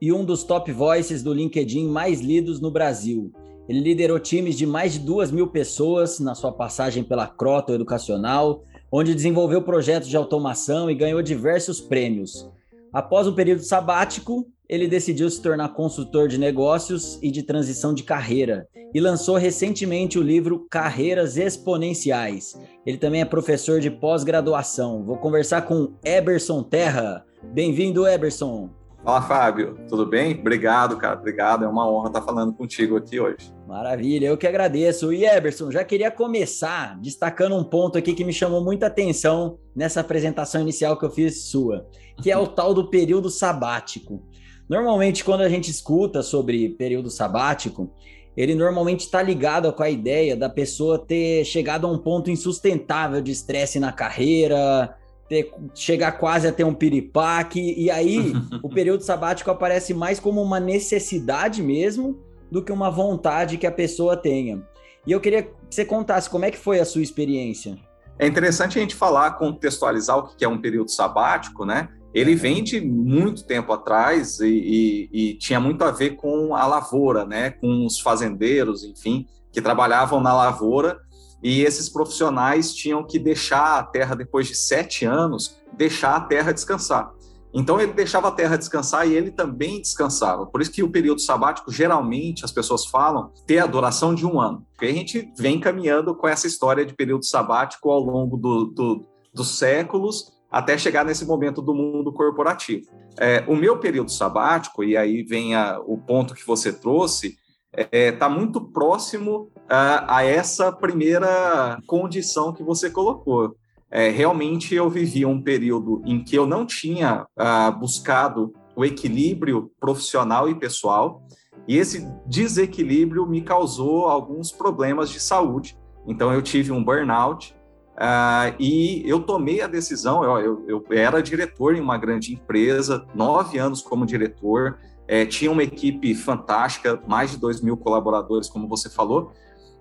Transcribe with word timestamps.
e 0.00 0.12
um 0.12 0.24
dos 0.24 0.44
top 0.44 0.70
voices 0.72 1.22
do 1.22 1.32
LinkedIn 1.32 1.88
mais 1.88 2.20
lidos 2.20 2.60
no 2.60 2.70
Brasil. 2.70 3.32
Ele 3.68 3.80
liderou 3.80 4.18
times 4.18 4.56
de 4.56 4.66
mais 4.66 4.94
de 4.94 5.00
duas 5.00 5.30
mil 5.30 5.48
pessoas 5.48 6.18
na 6.20 6.34
sua 6.34 6.52
passagem 6.52 7.04
pela 7.04 7.26
Croto 7.26 7.72
Educacional, 7.72 8.62
onde 8.90 9.14
desenvolveu 9.14 9.62
projetos 9.62 10.08
de 10.08 10.16
automação 10.16 10.90
e 10.90 10.94
ganhou 10.94 11.20
diversos 11.20 11.80
prêmios. 11.80 12.48
Após 12.92 13.26
um 13.26 13.34
período 13.34 13.62
sabático, 13.62 14.46
ele 14.68 14.86
decidiu 14.86 15.28
se 15.28 15.42
tornar 15.42 15.70
consultor 15.70 16.28
de 16.28 16.38
negócios 16.38 17.18
e 17.22 17.30
de 17.30 17.42
transição 17.42 17.92
de 17.92 18.02
carreira 18.02 18.66
e 18.94 19.00
lançou 19.00 19.36
recentemente 19.36 20.18
o 20.18 20.22
livro 20.22 20.66
Carreiras 20.70 21.36
Exponenciais. 21.36 22.58
Ele 22.86 22.96
também 22.96 23.20
é 23.20 23.24
professor 23.26 23.80
de 23.80 23.90
pós-graduação. 23.90 25.04
Vou 25.04 25.18
conversar 25.18 25.62
com 25.62 25.92
Eberson 26.02 26.62
Terra. 26.62 27.24
Bem-vindo, 27.52 28.06
Eberson. 28.06 28.77
Fala, 29.04 29.22
Fábio. 29.22 29.78
Tudo 29.88 30.04
bem? 30.04 30.38
Obrigado, 30.38 30.96
cara. 30.96 31.18
Obrigado. 31.18 31.64
É 31.64 31.68
uma 31.68 31.88
honra 31.90 32.08
estar 32.08 32.22
falando 32.22 32.52
contigo 32.52 32.96
aqui 32.96 33.20
hoje. 33.20 33.54
Maravilha, 33.66 34.26
eu 34.26 34.36
que 34.36 34.46
agradeço. 34.46 35.12
E 35.12 35.24
Eberson, 35.24 35.70
já 35.70 35.84
queria 35.84 36.10
começar 36.10 36.98
destacando 37.00 37.54
um 37.56 37.64
ponto 37.64 37.96
aqui 37.96 38.12
que 38.12 38.24
me 38.24 38.32
chamou 38.32 38.62
muita 38.62 38.86
atenção 38.86 39.58
nessa 39.74 40.00
apresentação 40.00 40.60
inicial 40.60 40.98
que 40.98 41.04
eu 41.04 41.10
fiz 41.10 41.44
sua, 41.44 41.86
que 42.22 42.30
é 42.30 42.36
o 42.36 42.46
tal 42.46 42.74
do 42.74 42.90
período 42.90 43.30
sabático. 43.30 44.22
Normalmente, 44.68 45.24
quando 45.24 45.42
a 45.42 45.48
gente 45.48 45.70
escuta 45.70 46.22
sobre 46.22 46.70
período 46.70 47.08
sabático, 47.08 47.90
ele 48.36 48.54
normalmente 48.54 49.00
está 49.00 49.22
ligado 49.22 49.72
com 49.72 49.82
a 49.82 49.90
ideia 49.90 50.36
da 50.36 50.48
pessoa 50.48 50.98
ter 50.98 51.44
chegado 51.44 51.86
a 51.86 51.90
um 51.90 51.98
ponto 51.98 52.30
insustentável 52.30 53.20
de 53.20 53.32
estresse 53.32 53.80
na 53.80 53.90
carreira, 53.90 54.94
ter, 55.28 55.52
chegar 55.74 56.12
quase 56.12 56.48
a 56.48 56.52
ter 56.52 56.64
um 56.64 56.74
piripaque, 56.74 57.74
e 57.76 57.90
aí 57.90 58.32
o 58.62 58.68
período 58.68 59.02
sabático 59.02 59.50
aparece 59.50 59.92
mais 59.92 60.18
como 60.18 60.42
uma 60.42 60.58
necessidade 60.58 61.62
mesmo 61.62 62.18
do 62.50 62.62
que 62.62 62.72
uma 62.72 62.90
vontade 62.90 63.58
que 63.58 63.66
a 63.66 63.72
pessoa 63.72 64.16
tenha. 64.16 64.62
E 65.06 65.12
eu 65.12 65.20
queria 65.20 65.42
que 65.42 65.50
você 65.70 65.84
contasse 65.84 66.28
como 66.28 66.44
é 66.44 66.50
que 66.50 66.58
foi 66.58 66.80
a 66.80 66.84
sua 66.84 67.02
experiência. 67.02 67.78
É 68.18 68.26
interessante 68.26 68.78
a 68.78 68.80
gente 68.80 68.94
falar, 68.94 69.32
contextualizar 69.32 70.18
o 70.18 70.36
que 70.36 70.44
é 70.44 70.48
um 70.48 70.60
período 70.60 70.90
sabático, 70.90 71.64
né? 71.64 71.88
Ele 72.12 72.34
vem 72.34 72.64
de 72.64 72.80
muito 72.80 73.44
tempo 73.44 73.72
atrás 73.72 74.40
e, 74.40 74.48
e, 74.48 75.10
e 75.12 75.34
tinha 75.34 75.60
muito 75.60 75.84
a 75.84 75.90
ver 75.90 76.16
com 76.16 76.54
a 76.54 76.66
lavoura, 76.66 77.24
né? 77.24 77.50
Com 77.50 77.86
os 77.86 78.00
fazendeiros, 78.00 78.82
enfim, 78.82 79.26
que 79.52 79.60
trabalhavam 79.60 80.20
na 80.20 80.34
lavoura 80.34 80.98
e 81.42 81.62
esses 81.62 81.88
profissionais 81.88 82.74
tinham 82.74 83.04
que 83.04 83.18
deixar 83.18 83.78
a 83.78 83.82
terra, 83.82 84.14
depois 84.14 84.46
de 84.46 84.54
sete 84.54 85.04
anos, 85.04 85.56
deixar 85.76 86.16
a 86.16 86.20
terra 86.20 86.52
descansar. 86.52 87.12
Então 87.52 87.80
ele 87.80 87.92
deixava 87.92 88.28
a 88.28 88.32
terra 88.32 88.56
descansar 88.56 89.08
e 89.08 89.14
ele 89.14 89.30
também 89.30 89.80
descansava. 89.80 90.46
Por 90.46 90.60
isso 90.60 90.70
que 90.70 90.82
o 90.82 90.90
período 90.90 91.20
sabático, 91.20 91.72
geralmente, 91.72 92.44
as 92.44 92.52
pessoas 92.52 92.86
falam 92.86 93.32
ter 93.46 93.58
a 93.58 93.66
duração 93.66 94.14
de 94.14 94.26
um 94.26 94.40
ano. 94.40 94.66
Porque 94.72 94.86
a 94.86 94.92
gente 94.92 95.32
vem 95.36 95.58
caminhando 95.58 96.14
com 96.14 96.28
essa 96.28 96.46
história 96.46 96.84
de 96.84 96.94
período 96.94 97.24
sabático 97.24 97.90
ao 97.90 98.00
longo 98.00 98.36
do, 98.36 98.66
do, 98.66 99.06
dos 99.32 99.58
séculos 99.58 100.36
até 100.50 100.76
chegar 100.76 101.04
nesse 101.04 101.24
momento 101.24 101.60
do 101.62 101.74
mundo 101.74 102.12
corporativo. 102.12 102.86
É, 103.18 103.44
o 103.48 103.56
meu 103.56 103.78
período 103.78 104.10
sabático, 104.10 104.84
e 104.84 104.96
aí 104.96 105.22
vem 105.22 105.54
a, 105.54 105.80
o 105.84 105.98
ponto 105.98 106.34
que 106.34 106.46
você 106.46 106.72
trouxe, 106.72 107.36
está 107.82 107.96
é, 107.96 108.12
tá 108.12 108.28
muito 108.28 108.60
próximo 108.60 109.50
a, 109.68 110.18
a, 110.18 110.24
essa 110.24 110.72
primeira 110.72 111.78
condição 111.86 112.52
que 112.52 112.62
você 112.62 112.90
colocou. 112.90 113.56
É, 113.90 114.10
realmente 114.10 114.74
eu 114.74 114.90
vivia 114.90 115.28
um 115.28 115.40
período 115.40 116.02
em 116.04 116.22
que 116.22 116.36
eu 116.36 116.46
não 116.46 116.66
tinha 116.66 117.26
uh, 117.36 117.78
buscado 117.78 118.52
o 118.76 118.84
equilíbrio 118.84 119.70
profissional 119.80 120.48
e 120.48 120.54
pessoal, 120.54 121.22
e 121.66 121.76
esse 121.76 122.06
desequilíbrio 122.26 123.26
me 123.26 123.40
causou 123.40 124.06
alguns 124.06 124.52
problemas 124.52 125.10
de 125.10 125.20
saúde. 125.20 125.76
Então 126.06 126.32
eu 126.32 126.42
tive 126.42 126.70
um 126.70 126.82
burnout 126.84 127.54
uh, 127.94 128.54
e 128.58 129.02
eu 129.06 129.20
tomei 129.20 129.60
a 129.60 129.66
decisão. 129.66 130.22
Eu, 130.22 130.38
eu, 130.38 130.64
eu 130.68 130.84
era 130.90 131.22
diretor 131.22 131.74
em 131.74 131.80
uma 131.80 131.98
grande 131.98 132.34
empresa, 132.34 133.06
nove 133.14 133.58
anos 133.58 133.82
como 133.82 134.06
diretor, 134.06 134.78
é, 135.08 135.24
tinha 135.24 135.50
uma 135.50 135.62
equipe 135.62 136.14
fantástica, 136.14 137.02
mais 137.08 137.30
de 137.30 137.38
2 137.38 137.62
mil 137.62 137.78
colaboradores, 137.78 138.48
como 138.48 138.68
você 138.68 138.90
falou, 138.90 139.32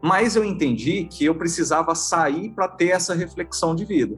mas 0.02 0.38
eu 0.38 0.46
entendi 0.46 1.04
que 1.04 1.26
eu 1.26 1.36
precisava 1.36 1.94
sair 1.94 2.50
para 2.52 2.68
ter 2.68 2.90
essa 2.90 3.14
reflexão 3.14 3.76
de 3.76 3.84
vida. 3.84 4.18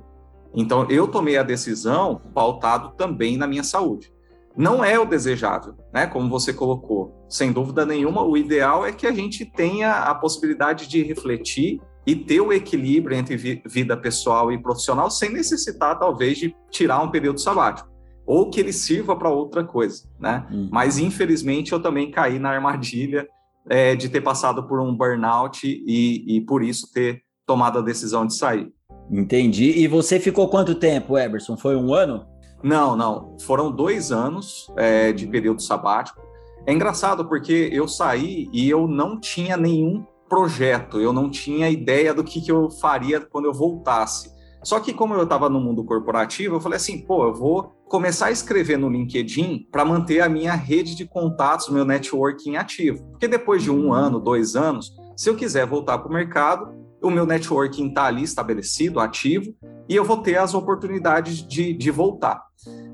Então, 0.53 0.85
eu 0.89 1.07
tomei 1.07 1.37
a 1.37 1.43
decisão 1.43 2.21
pautado 2.33 2.91
também 2.95 3.37
na 3.37 3.47
minha 3.47 3.63
saúde. 3.63 4.13
Não 4.55 4.83
é 4.83 4.99
o 4.99 5.05
desejável, 5.05 5.75
né? 5.93 6.05
Como 6.05 6.29
você 6.29 6.51
colocou. 6.51 7.25
Sem 7.29 7.51
dúvida 7.51 7.85
nenhuma, 7.85 8.23
o 8.23 8.35
ideal 8.35 8.85
é 8.85 8.91
que 8.91 9.07
a 9.07 9.11
gente 9.11 9.45
tenha 9.45 10.03
a 10.03 10.13
possibilidade 10.13 10.87
de 10.87 11.01
refletir 11.03 11.79
e 12.05 12.15
ter 12.15 12.41
o 12.41 12.51
equilíbrio 12.51 13.15
entre 13.15 13.37
vida 13.65 13.95
pessoal 13.95 14.51
e 14.51 14.61
profissional 14.61 15.09
sem 15.09 15.31
necessitar, 15.31 15.97
talvez, 15.97 16.37
de 16.37 16.55
tirar 16.69 17.01
um 17.01 17.11
período 17.11 17.39
sabático 17.39 17.89
ou 18.29 18.47
que 18.47 18.59
ele 18.59 18.71
sirva 18.71 19.15
para 19.15 19.31
outra 19.31 19.63
coisa, 19.63 20.03
né? 20.19 20.45
Uhum. 20.51 20.69
Mas 20.71 20.99
infelizmente 20.99 21.73
eu 21.73 21.81
também 21.81 22.11
caí 22.11 22.37
na 22.37 22.51
armadilha 22.51 23.27
é, 23.67 23.95
de 23.95 24.07
ter 24.07 24.21
passado 24.21 24.67
por 24.67 24.79
um 24.79 24.95
burnout 24.95 25.65
e, 25.65 26.37
e 26.37 26.41
por 26.41 26.61
isso 26.61 26.93
ter 26.93 27.23
tomado 27.43 27.79
a 27.79 27.81
decisão 27.81 28.27
de 28.27 28.35
sair. 28.35 28.71
Entendi. 29.09 29.79
E 29.79 29.87
você 29.87 30.19
ficou 30.19 30.47
quanto 30.47 30.75
tempo, 30.75 31.17
Eberson? 31.17 31.57
Foi 31.57 31.75
um 31.75 31.91
ano? 31.91 32.23
Não, 32.61 32.95
não. 32.95 33.35
Foram 33.41 33.71
dois 33.71 34.11
anos 34.11 34.71
é, 34.77 35.11
de 35.11 35.25
período 35.25 35.63
sabático. 35.63 36.21
É 36.67 36.71
engraçado 36.71 37.27
porque 37.27 37.71
eu 37.73 37.87
saí 37.87 38.47
e 38.53 38.69
eu 38.69 38.87
não 38.87 39.19
tinha 39.19 39.57
nenhum 39.57 40.05
projeto, 40.29 41.01
eu 41.01 41.11
não 41.11 41.31
tinha 41.31 41.67
ideia 41.67 42.13
do 42.13 42.23
que, 42.23 42.41
que 42.41 42.51
eu 42.51 42.69
faria 42.69 43.19
quando 43.19 43.45
eu 43.45 43.53
voltasse. 43.53 44.29
Só 44.63 44.79
que 44.79 44.93
como 44.93 45.13
eu 45.13 45.23
estava 45.23 45.49
no 45.49 45.59
mundo 45.59 45.83
corporativo, 45.83 46.55
eu 46.55 46.59
falei 46.59 46.77
assim, 46.77 46.99
pô, 47.01 47.25
eu 47.25 47.33
vou 47.33 47.75
começar 47.87 48.27
a 48.27 48.31
escrever 48.31 48.77
no 48.77 48.89
LinkedIn 48.89 49.67
para 49.71 49.85
manter 49.85 50.21
a 50.21 50.29
minha 50.29 50.53
rede 50.53 50.95
de 50.95 51.05
contatos, 51.05 51.69
meu 51.69 51.85
networking 51.85 52.55
ativo. 52.55 53.03
Porque 53.11 53.27
depois 53.27 53.63
de 53.63 53.71
um 53.71 53.93
ano, 53.93 54.19
dois 54.19 54.55
anos, 54.55 54.91
se 55.15 55.29
eu 55.29 55.35
quiser 55.35 55.65
voltar 55.65 55.97
para 55.97 56.09
o 56.09 56.13
mercado, 56.13 56.73
o 57.01 57.09
meu 57.09 57.25
networking 57.25 57.87
está 57.87 58.05
ali 58.05 58.23
estabelecido, 58.23 58.99
ativo, 58.99 59.55
e 59.87 59.95
eu 59.95 60.03
vou 60.03 60.17
ter 60.17 60.37
as 60.37 60.53
oportunidades 60.53 61.37
de, 61.37 61.73
de 61.73 61.91
voltar. 61.91 62.43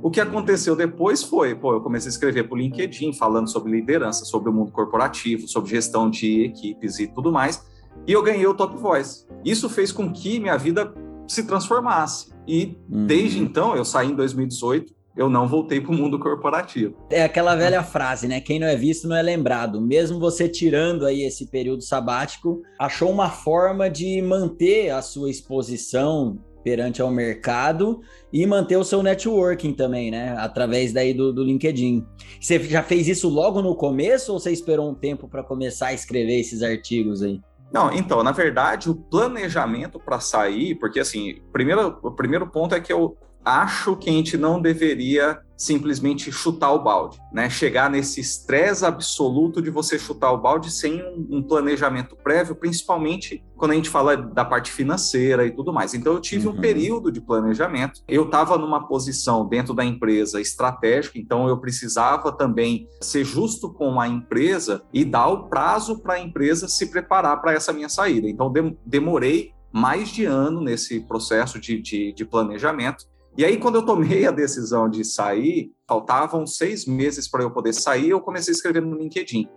O 0.02 0.12
que 0.12 0.22
aconteceu 0.22 0.76
depois 0.76 1.24
foi, 1.24 1.56
pô, 1.56 1.74
eu 1.74 1.82
comecei 1.82 2.10
a 2.10 2.12
escrever 2.12 2.44
para 2.44 2.54
o 2.54 2.58
LinkedIn, 2.58 3.14
falando 3.14 3.50
sobre 3.50 3.72
liderança, 3.72 4.24
sobre 4.24 4.50
o 4.50 4.54
mundo 4.54 4.72
corporativo, 4.72 5.48
sobre 5.48 5.72
gestão 5.72 6.10
de 6.10 6.44
equipes 6.44 7.00
e 7.00 7.08
tudo 7.08 7.32
mais, 7.32 7.66
e 8.06 8.12
eu 8.12 8.22
ganhei 8.22 8.46
o 8.46 8.54
Top 8.54 8.78
Voice. 8.78 9.26
Isso 9.44 9.68
fez 9.68 9.92
com 9.92 10.12
que 10.12 10.40
minha 10.40 10.58
vida 10.58 10.94
se 11.28 11.44
transformasse. 11.44 12.32
E 12.48 12.78
uhum. 12.90 13.08
desde 13.08 13.40
então, 13.40 13.76
eu 13.76 13.84
saí 13.84 14.10
em 14.10 14.16
2018, 14.16 14.94
eu 15.16 15.30
não 15.30 15.48
voltei 15.48 15.80
para 15.80 15.92
o 15.92 15.96
mundo 15.96 16.20
corporativo. 16.20 16.96
É 17.10 17.24
aquela 17.24 17.56
velha 17.56 17.82
frase, 17.84 18.28
né? 18.28 18.42
Quem 18.42 18.60
não 18.60 18.68
é 18.68 18.76
visto 18.76 19.08
não 19.08 19.16
é 19.16 19.22
lembrado. 19.22 19.80
Mesmo 19.80 20.20
você 20.20 20.50
tirando 20.50 21.06
aí 21.06 21.24
esse 21.24 21.48
período 21.48 21.82
sabático, 21.82 22.62
achou 22.78 23.10
uma 23.10 23.30
forma 23.30 23.90
de 23.90 24.22
manter 24.22 24.90
a 24.90 25.02
sua 25.02 25.30
exposição 25.30 26.38
perante 26.66 27.00
ao 27.00 27.12
mercado 27.12 28.02
e 28.34 28.44
manter 28.46 28.76
o 28.76 28.84
seu 28.84 29.04
networking 29.04 29.72
também, 29.72 30.10
né? 30.10 30.36
Através 30.38 30.92
daí 30.92 31.14
do, 31.14 31.32
do 31.32 31.44
LinkedIn. 31.44 32.04
Você 32.42 32.60
já 32.60 32.82
fez 32.82 33.08
isso 33.08 33.30
logo 33.30 33.62
no 33.62 33.76
começo 33.76 34.34
ou 34.34 34.40
você 34.40 34.52
esperou 34.52 34.90
um 34.90 34.96
tempo 34.96 35.30
para 35.30 35.44
começar 35.44 35.88
a 35.88 35.94
escrever 35.94 36.40
esses 36.40 36.64
artigos 36.64 37.22
aí? 37.22 37.40
Não, 37.76 37.92
então, 37.92 38.24
na 38.24 38.32
verdade, 38.32 38.90
o 38.90 38.96
planejamento 38.96 40.00
para 40.00 40.18
sair, 40.22 40.76
porque 40.76 40.98
assim, 40.98 41.42
primeiro, 41.52 42.00
o 42.02 42.10
primeiro 42.10 42.48
ponto 42.48 42.74
é 42.74 42.80
que 42.80 42.94
eu 42.94 43.18
acho 43.46 43.96
que 43.96 44.10
a 44.10 44.14
gente 44.14 44.38
não 44.38 44.60
deveria 44.60 45.40
simplesmente 45.58 46.32
chutar 46.32 46.72
o 46.74 46.84
balde, 46.84 47.18
né? 47.32 47.50
Chegar 47.50 47.90
nesse 47.90 48.20
estresse 48.20 48.86
absoluto 48.86 49.62
de 49.62 49.70
você 49.70 49.98
chutar 49.98 50.32
o 50.32 50.38
balde 50.38 50.70
sem 50.70 51.02
um, 51.02 51.38
um, 51.38 51.44
planejamento 51.44 52.16
prévio, 52.16 52.56
principalmente 52.56 53.44
quando 53.56 53.72
a 53.72 53.76
gente 53.76 53.90
fala 53.90 54.18
da 54.18 54.44
parte 54.44 54.72
financeira 54.72 55.46
e 55.46 55.52
tudo 55.52 55.72
mais. 55.72 55.94
Então 55.94 56.14
eu 56.14 56.20
tive 56.20 56.48
uhum. 56.48 56.56
um 56.56 56.60
período 56.60 57.12
de 57.12 57.22
planejamento. 57.22 58.02
Eu 58.08 58.26
estava 58.26 58.58
numa 58.58 58.86
posição 58.88 59.48
dentro 59.48 59.74
da 59.74 59.86
empresa 59.86 60.42
estratégica, 60.42 61.18
então 61.18 61.48
eu 61.48 61.58
precisava 61.58 62.32
também 62.32 62.90
ser 63.00 63.24
justo 63.24 63.72
com 63.72 64.00
a 64.00 64.08
empresa 64.08 64.84
e 64.92 65.06
dar 65.06 65.28
o 65.28 65.48
prazo 65.48 66.00
para 66.00 66.16
a 66.16 66.20
empresa 66.20 66.68
se 66.68 66.88
preparar 66.88 67.42
para 67.42 67.54
essa 67.54 67.72
minha 67.72 67.90
saída. 67.90 68.28
Então 68.28 68.52
demorei 68.86 69.54
mais 69.72 70.10
de 70.10 70.26
ano 70.26 70.62
nesse 70.62 71.02
processo 71.02 71.60
de, 71.60 71.82
de, 71.82 72.14
de 72.14 72.26
planejamento 72.26 73.06
e 73.38 73.44
aí, 73.44 73.58
quando 73.58 73.76
eu 73.76 73.86
tomei 73.86 74.26
a 74.26 74.32
decisão 74.32 74.90
de 74.90 75.04
sair, 75.04 75.72
faltavam 75.88 76.48
seis 76.48 76.86
meses 76.86 77.28
para 77.28 77.44
eu 77.44 77.52
poder 77.52 77.74
sair, 77.74 78.10
eu 78.10 78.22
comecei 78.22 78.54
a 78.54 78.56
escrever 78.56 78.82
no 78.82 78.98
LinkedIn. 78.98 79.48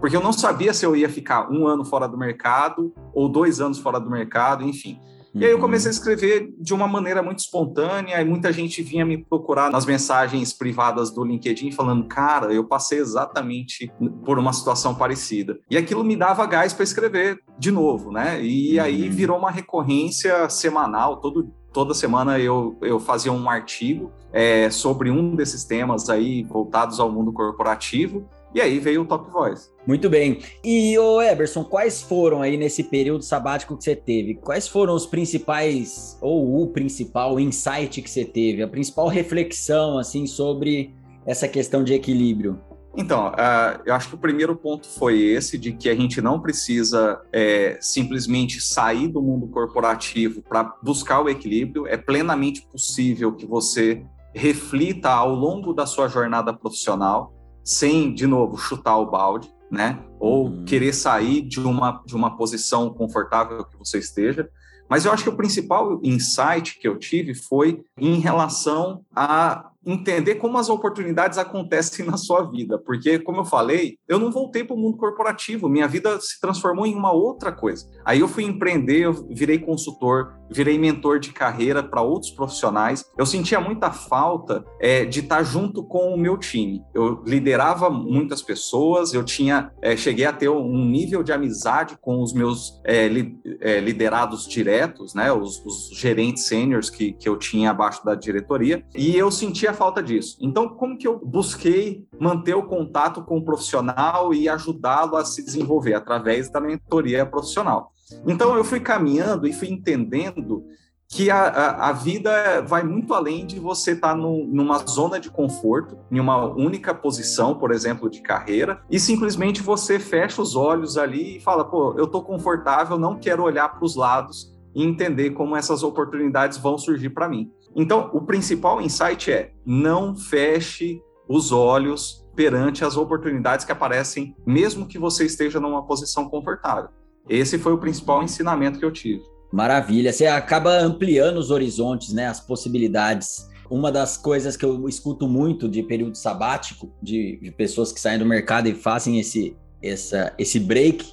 Porque 0.00 0.16
eu 0.16 0.22
não 0.22 0.32
sabia 0.32 0.74
se 0.74 0.84
eu 0.84 0.94
ia 0.94 1.08
ficar 1.08 1.50
um 1.50 1.66
ano 1.66 1.84
fora 1.84 2.06
do 2.06 2.18
mercado 2.18 2.92
ou 3.14 3.28
dois 3.28 3.60
anos 3.60 3.78
fora 3.78 3.98
do 3.98 4.10
mercado, 4.10 4.62
enfim. 4.62 5.00
E 5.34 5.44
aí 5.44 5.50
eu 5.50 5.58
comecei 5.58 5.90
a 5.90 5.92
uhum. 5.92 5.98
escrever 5.98 6.54
de 6.58 6.72
uma 6.72 6.88
maneira 6.88 7.22
muito 7.22 7.40
espontânea, 7.40 8.18
e 8.22 8.24
muita 8.24 8.50
gente 8.50 8.82
vinha 8.82 9.04
me 9.04 9.22
procurar 9.22 9.70
nas 9.70 9.84
mensagens 9.84 10.50
privadas 10.54 11.10
do 11.10 11.22
LinkedIn 11.22 11.72
falando: 11.72 12.06
"Cara, 12.06 12.54
eu 12.54 12.64
passei 12.64 12.98
exatamente 12.98 13.92
por 14.24 14.38
uma 14.38 14.54
situação 14.54 14.94
parecida". 14.94 15.58
E 15.70 15.76
aquilo 15.76 16.02
me 16.02 16.16
dava 16.16 16.46
gás 16.46 16.72
para 16.72 16.84
escrever 16.84 17.38
de 17.58 17.70
novo, 17.70 18.10
né? 18.10 18.42
E 18.42 18.80
aí 18.80 19.08
uhum. 19.08 19.14
virou 19.14 19.38
uma 19.38 19.50
recorrência 19.50 20.48
semanal, 20.48 21.20
todo 21.20 21.52
toda 21.76 21.92
semana 21.92 22.38
eu, 22.38 22.74
eu 22.80 22.98
fazia 22.98 23.30
um 23.30 23.50
artigo 23.50 24.10
é, 24.32 24.70
sobre 24.70 25.10
um 25.10 25.36
desses 25.36 25.62
temas 25.62 26.08
aí 26.08 26.42
voltados 26.42 26.98
ao 26.98 27.12
mundo 27.12 27.30
corporativo. 27.34 28.26
E 28.54 28.62
aí 28.62 28.78
veio 28.78 29.02
o 29.02 29.04
Top 29.04 29.30
Voice. 29.30 29.68
Muito 29.86 30.08
bem. 30.08 30.38
E, 30.64 30.98
o 30.98 31.20
Eberson, 31.20 31.62
quais 31.62 32.00
foram 32.00 32.40
aí 32.40 32.56
nesse 32.56 32.82
período 32.82 33.22
sabático 33.22 33.76
que 33.76 33.84
você 33.84 33.94
teve? 33.94 34.36
Quais 34.36 34.66
foram 34.66 34.94
os 34.94 35.04
principais, 35.04 36.16
ou 36.22 36.62
o 36.62 36.68
principal 36.68 37.38
insight 37.38 38.00
que 38.00 38.08
você 38.08 38.24
teve? 38.24 38.62
A 38.62 38.68
principal 38.68 39.08
reflexão, 39.08 39.98
assim, 39.98 40.26
sobre 40.26 40.94
essa 41.26 41.46
questão 41.46 41.84
de 41.84 41.92
equilíbrio? 41.92 42.58
Então, 42.96 43.28
uh, 43.28 43.82
eu 43.84 43.94
acho 43.94 44.08
que 44.08 44.14
o 44.14 44.18
primeiro 44.18 44.56
ponto 44.56 44.88
foi 44.88 45.20
esse, 45.20 45.58
de 45.58 45.72
que 45.72 45.88
a 45.88 45.94
gente 45.94 46.22
não 46.22 46.40
precisa 46.40 47.20
é, 47.30 47.78
simplesmente 47.80 48.58
sair 48.60 49.06
do 49.06 49.20
mundo 49.20 49.46
corporativo 49.48 50.42
para 50.42 50.74
buscar 50.82 51.20
o 51.20 51.28
equilíbrio. 51.28 51.86
É 51.86 51.98
plenamente 51.98 52.62
possível 52.62 53.34
que 53.34 53.44
você 53.44 54.02
reflita 54.34 55.10
ao 55.10 55.34
longo 55.34 55.74
da 55.74 55.84
sua 55.84 56.08
jornada 56.08 56.54
profissional, 56.54 57.34
sem, 57.62 58.14
de 58.14 58.26
novo, 58.26 58.56
chutar 58.56 58.96
o 58.96 59.10
balde, 59.10 59.52
né? 59.70 59.98
Ou 60.18 60.46
uhum. 60.46 60.64
querer 60.64 60.94
sair 60.94 61.42
de 61.42 61.60
uma, 61.60 62.02
de 62.06 62.16
uma 62.16 62.36
posição 62.36 62.88
confortável 62.90 63.64
que 63.64 63.76
você 63.76 63.98
esteja. 63.98 64.48
Mas 64.88 65.04
eu 65.04 65.12
acho 65.12 65.24
que 65.24 65.28
o 65.28 65.36
principal 65.36 66.00
insight 66.02 66.78
que 66.78 66.86
eu 66.86 66.98
tive 66.98 67.34
foi 67.34 67.82
em 67.98 68.20
relação 68.20 69.04
a 69.14 69.70
entender 69.86 70.34
como 70.34 70.58
as 70.58 70.68
oportunidades 70.68 71.38
acontecem 71.38 72.04
na 72.04 72.16
sua 72.16 72.42
vida, 72.50 72.78
porque, 72.78 73.20
como 73.20 73.40
eu 73.40 73.44
falei, 73.44 73.96
eu 74.08 74.18
não 74.18 74.32
voltei 74.32 74.64
para 74.64 74.74
o 74.74 74.78
mundo 74.78 74.96
corporativo, 74.96 75.68
minha 75.68 75.86
vida 75.86 76.20
se 76.20 76.40
transformou 76.40 76.86
em 76.86 76.94
uma 76.94 77.12
outra 77.12 77.52
coisa. 77.52 77.86
Aí 78.04 78.20
eu 78.20 78.28
fui 78.28 78.44
empreender, 78.44 79.02
eu 79.02 79.12
virei 79.30 79.58
consultor, 79.58 80.34
virei 80.50 80.78
mentor 80.78 81.18
de 81.18 81.32
carreira 81.32 81.82
para 81.82 82.02
outros 82.02 82.30
profissionais. 82.30 83.04
Eu 83.16 83.26
sentia 83.26 83.60
muita 83.60 83.90
falta 83.90 84.64
é, 84.80 85.04
de 85.04 85.20
estar 85.20 85.42
junto 85.42 85.84
com 85.84 86.14
o 86.14 86.18
meu 86.18 86.36
time. 86.36 86.82
Eu 86.94 87.22
liderava 87.24 87.90
muitas 87.90 88.42
pessoas, 88.42 89.12
eu 89.12 89.24
tinha, 89.24 89.70
é, 89.82 89.96
cheguei 89.96 90.24
a 90.24 90.32
ter 90.32 90.48
um 90.48 90.84
nível 90.84 91.22
de 91.22 91.32
amizade 91.32 91.96
com 92.00 92.22
os 92.22 92.32
meus 92.32 92.80
é, 92.84 93.08
li, 93.08 93.38
é, 93.60 93.80
liderados 93.80 94.46
diretos, 94.46 95.14
né, 95.14 95.32
os, 95.32 95.64
os 95.64 95.90
gerentes 95.92 96.46
sêniores 96.46 96.90
que, 96.90 97.12
que 97.12 97.28
eu 97.28 97.36
tinha 97.36 97.70
abaixo 97.70 98.04
da 98.04 98.14
diretoria, 98.14 98.84
e 98.94 99.16
eu 99.16 99.30
sentia 99.30 99.72
falta 99.76 100.02
disso. 100.02 100.36
Então, 100.40 100.68
como 100.68 100.98
que 100.98 101.06
eu 101.06 101.20
busquei 101.24 102.06
manter 102.18 102.54
o 102.54 102.64
contato 102.64 103.22
com 103.22 103.38
o 103.38 103.44
profissional 103.44 104.34
e 104.34 104.48
ajudá-lo 104.48 105.16
a 105.16 105.24
se 105.24 105.44
desenvolver 105.44 105.94
através 105.94 106.50
da 106.50 106.60
mentoria 106.60 107.24
profissional? 107.24 107.92
Então, 108.26 108.56
eu 108.56 108.64
fui 108.64 108.80
caminhando 108.80 109.46
e 109.46 109.52
fui 109.52 109.68
entendendo 109.68 110.64
que 111.08 111.30
a, 111.30 111.44
a, 111.44 111.90
a, 111.90 111.92
vida 111.92 112.62
vai 112.62 112.82
muito 112.82 113.14
além 113.14 113.46
de 113.46 113.60
você 113.60 113.92
estar 113.92 114.08
tá 114.08 114.14
no, 114.14 114.44
numa 114.44 114.78
zona 114.78 115.20
de 115.20 115.30
conforto, 115.30 115.96
em 116.10 116.18
uma 116.18 116.44
única 116.44 116.92
posição, 116.92 117.54
por 117.54 117.70
exemplo, 117.70 118.10
de 118.10 118.20
carreira, 118.20 118.82
e 118.90 118.98
simplesmente 118.98 119.62
você 119.62 120.00
fecha 120.00 120.42
os 120.42 120.56
olhos 120.56 120.98
ali 120.98 121.36
e 121.36 121.40
fala: 121.40 121.64
pô, 121.64 121.94
eu 121.96 122.04
estou 122.04 122.22
confortável, 122.22 122.98
não 122.98 123.16
quero 123.16 123.44
olhar 123.44 123.68
para 123.68 123.84
os 123.84 123.94
lados 123.94 124.52
e 124.74 124.84
entender 124.84 125.30
como 125.30 125.56
essas 125.56 125.82
oportunidades 125.82 126.58
vão 126.58 126.76
surgir 126.76 127.10
para 127.10 127.28
mim. 127.28 127.50
Então, 127.76 128.10
o 128.14 128.22
principal 128.22 128.80
insight 128.80 129.30
é: 129.30 129.52
não 129.64 130.16
feche 130.16 130.98
os 131.28 131.52
olhos 131.52 132.26
perante 132.34 132.84
as 132.84 132.96
oportunidades 132.96 133.66
que 133.66 133.72
aparecem, 133.72 134.34
mesmo 134.46 134.86
que 134.86 134.98
você 134.98 135.26
esteja 135.26 135.60
numa 135.60 135.86
posição 135.86 136.28
confortável. 136.28 136.88
Esse 137.28 137.58
foi 137.58 137.72
o 137.72 137.78
principal 137.78 138.22
ensinamento 138.22 138.78
que 138.78 138.84
eu 138.84 138.92
tive. 138.92 139.22
Maravilha, 139.52 140.12
você 140.12 140.26
acaba 140.26 140.78
ampliando 140.78 141.38
os 141.38 141.50
horizontes, 141.50 142.12
né, 142.12 142.26
as 142.26 142.40
possibilidades. 142.40 143.48
Uma 143.68 143.90
das 143.90 144.16
coisas 144.16 144.56
que 144.56 144.64
eu 144.64 144.88
escuto 144.88 145.26
muito 145.26 145.68
de 145.68 145.82
período 145.82 146.16
sabático, 146.16 146.92
de, 147.02 147.38
de 147.42 147.50
pessoas 147.50 147.92
que 147.92 148.00
saem 148.00 148.18
do 148.18 148.26
mercado 148.26 148.68
e 148.68 148.74
fazem 148.74 149.18
esse, 149.18 149.56
essa, 149.82 150.32
esse 150.38 150.60
break, 150.60 151.04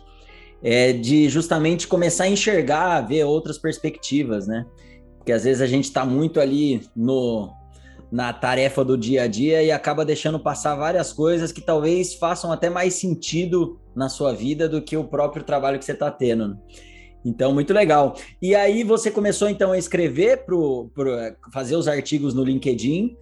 é 0.61 0.93
de 0.93 1.27
justamente 1.29 1.87
começar 1.87 2.25
a 2.25 2.29
enxergar, 2.29 3.01
ver 3.01 3.23
outras 3.23 3.57
perspectivas, 3.57 4.47
né? 4.47 4.65
Porque 5.23 5.31
às 5.31 5.45
vezes 5.45 5.61
a 5.61 5.67
gente 5.67 5.85
está 5.85 6.05
muito 6.05 6.37
ali 6.41 6.85
no 6.93 7.49
na 8.11 8.31
tarefa 8.31 8.85
do 8.85 8.95
dia 8.95 9.23
a 9.23 9.27
dia 9.27 9.63
e 9.63 9.71
acaba 9.71 10.05
deixando 10.05 10.39
passar 10.39 10.75
várias 10.75 11.11
coisas 11.11 11.51
que 11.51 11.61
talvez 11.61 12.13
façam 12.13 12.51
até 12.51 12.69
mais 12.69 12.93
sentido 12.93 13.79
na 13.95 14.07
sua 14.07 14.31
vida 14.31 14.69
do 14.69 14.83
que 14.83 14.95
o 14.95 15.03
próprio 15.03 15.43
trabalho 15.43 15.79
que 15.79 15.85
você 15.85 15.93
está 15.93 16.11
tendo. 16.11 16.49
Né? 16.49 16.57
Então, 17.25 17.51
muito 17.51 17.73
legal. 17.73 18.15
E 18.39 18.53
aí 18.53 18.83
você 18.83 19.09
começou 19.09 19.49
então 19.49 19.71
a 19.71 19.79
escrever 19.79 20.45
para 20.45 21.35
fazer 21.51 21.75
os 21.75 21.87
artigos 21.87 22.35
no 22.35 22.43
LinkedIn 22.43 23.17